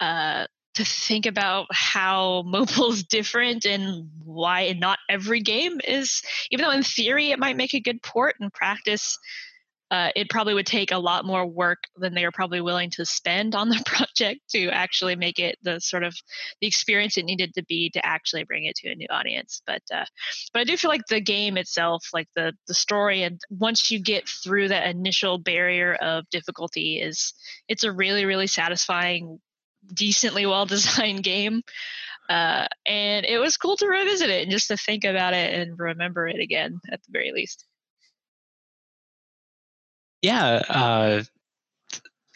[0.00, 6.22] uh, to think about how mobile's different and why not every game is.
[6.50, 9.18] Even though in theory it might make a good port, in practice
[9.92, 13.04] uh, it probably would take a lot more work than they are probably willing to
[13.04, 16.16] spend on the project to actually make it the sort of
[16.62, 19.60] the experience it needed to be to actually bring it to a new audience.
[19.66, 20.06] But uh,
[20.54, 24.00] but I do feel like the game itself, like the the story, and once you
[24.00, 27.34] get through that initial barrier of difficulty, is
[27.68, 29.40] it's a really really satisfying,
[29.92, 31.60] decently well designed game.
[32.30, 35.78] Uh, and it was cool to revisit it and just to think about it and
[35.78, 37.66] remember it again at the very least.
[40.22, 41.22] Yeah, uh,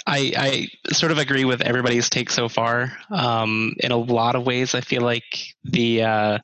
[0.07, 2.97] I, I sort of agree with everybody's take so far.
[3.11, 6.39] Um, in a lot of ways, I feel like the uh,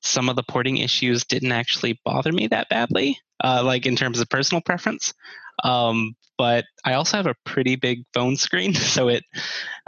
[0.00, 4.20] some of the porting issues didn't actually bother me that badly, uh, like in terms
[4.20, 5.14] of personal preference.
[5.62, 9.24] Um, but I also have a pretty big phone screen, so it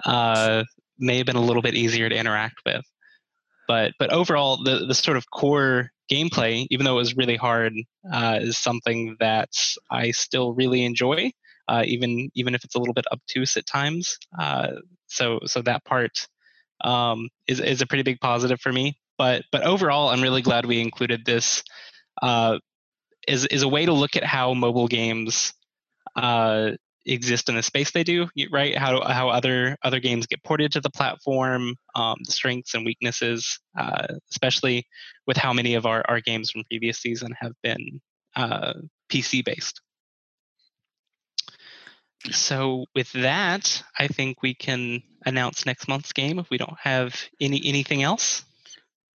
[0.04, 0.64] uh,
[0.98, 2.84] may have been a little bit easier to interact with.
[3.68, 7.74] But but overall, the the sort of core gameplay, even though it was really hard,
[8.10, 9.50] uh, is something that
[9.90, 11.32] I still really enjoy,
[11.68, 14.18] uh, even even if it's a little bit obtuse at times.
[14.38, 14.68] Uh,
[15.06, 16.26] so so that part
[16.82, 18.98] um, is is a pretty big positive for me.
[19.18, 21.62] But but overall, I'm really glad we included this.
[22.20, 22.58] Uh,
[23.28, 25.52] is is a way to look at how mobile games
[26.14, 26.72] uh,
[27.06, 28.76] exist in the space they do, right?
[28.76, 33.58] How how other other games get ported to the platform, um, the strengths and weaknesses,
[33.78, 34.86] uh, especially
[35.26, 38.00] with how many of our, our games from previous season have been
[38.34, 38.74] uh,
[39.10, 39.80] PC based.
[42.32, 47.14] So with that, I think we can announce next month's game if we don't have
[47.40, 48.44] any anything else.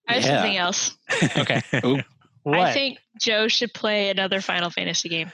[0.07, 0.37] I have yeah.
[0.37, 0.99] something else.
[1.37, 1.63] okay.
[2.47, 5.31] I think Joe should play another Final Fantasy game.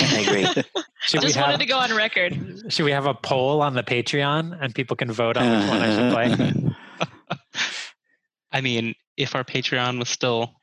[0.00, 0.44] I agree.
[1.00, 2.64] Should I just have, wanted to go on record.
[2.68, 5.80] Should we have a poll on the Patreon and people can vote on which one
[5.80, 6.74] I should play?
[8.52, 10.54] I mean, if our Patreon was still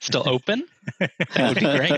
[0.00, 0.64] still open,
[0.98, 1.90] that would be great.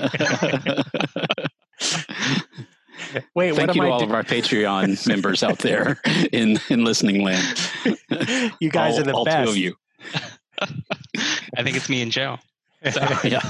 [3.35, 6.01] Wait, thank you to all do- of our Patreon members out there
[6.33, 7.47] in in listening land.
[8.61, 9.45] You guys all, are the all best.
[9.45, 9.77] Two of you.
[11.57, 12.39] I think it's me and Joe.
[12.91, 13.01] So.
[13.23, 13.41] yeah.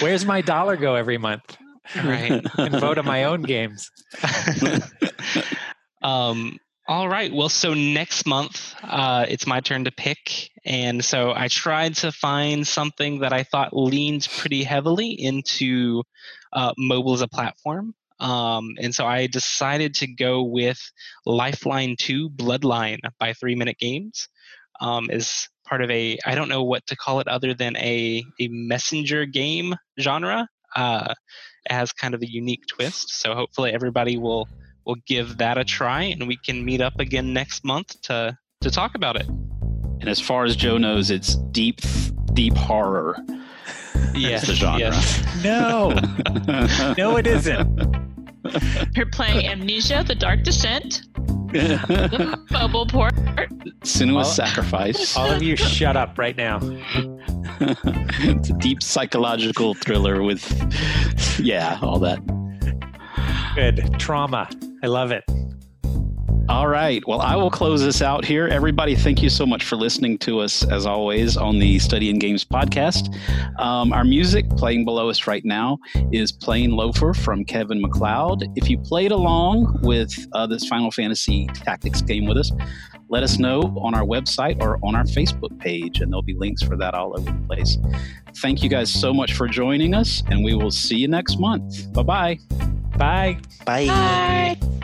[0.00, 1.56] Where's my dollar go every month?
[1.96, 2.44] Right.
[2.58, 3.90] and vote on my own games.
[6.02, 7.32] um, all right.
[7.32, 10.50] Well, so next month, uh, it's my turn to pick.
[10.64, 16.02] And so I tried to find something that I thought leaned pretty heavily into
[16.52, 17.94] uh, mobile as a platform.
[18.20, 20.80] Um, and so I decided to go with
[21.26, 24.28] Lifeline 2 Bloodline by Three Minute Games.
[24.80, 28.24] Um, is part of a I don't know what to call it other than a
[28.40, 30.48] a messenger game genre.
[30.74, 31.14] Uh,
[31.70, 33.20] has kind of a unique twist.
[33.20, 34.48] So hopefully everybody will
[34.84, 38.70] will give that a try, and we can meet up again next month to to
[38.70, 39.28] talk about it.
[40.00, 41.80] And as far as Joe knows, it's deep,
[42.34, 43.16] deep horror.
[44.14, 44.80] Yes, the genre.
[44.80, 45.22] yes.
[45.44, 45.90] No,
[46.98, 47.68] no, it isn't.
[48.96, 51.37] You're playing Amnesia: The Dark Descent, the
[52.50, 53.14] Bubble Port.
[53.82, 55.16] Sinuous sacrifice.
[55.16, 56.58] All of you, shut up right now.
[57.60, 60.44] it's a deep psychological thriller with,
[61.40, 62.18] yeah, all that.
[63.54, 64.48] Good trauma.
[64.82, 65.24] I love it.
[66.48, 67.06] All right.
[67.06, 68.48] Well, I will close this out here.
[68.48, 72.18] Everybody, thank you so much for listening to us, as always, on the Study and
[72.18, 73.14] Games podcast.
[73.60, 75.78] Um, our music playing below us right now
[76.10, 78.44] is Plain Loafer from Kevin MacLeod.
[78.56, 82.50] If you played along with uh, this Final Fantasy Tactics game with us,
[83.10, 86.62] let us know on our website or on our Facebook page, and there'll be links
[86.62, 87.76] for that all over the place.
[88.36, 91.92] Thank you guys so much for joining us, and we will see you next month.
[91.92, 92.38] Bye bye.
[92.96, 93.38] Bye.
[93.66, 93.86] Bye.
[93.86, 94.77] Bye.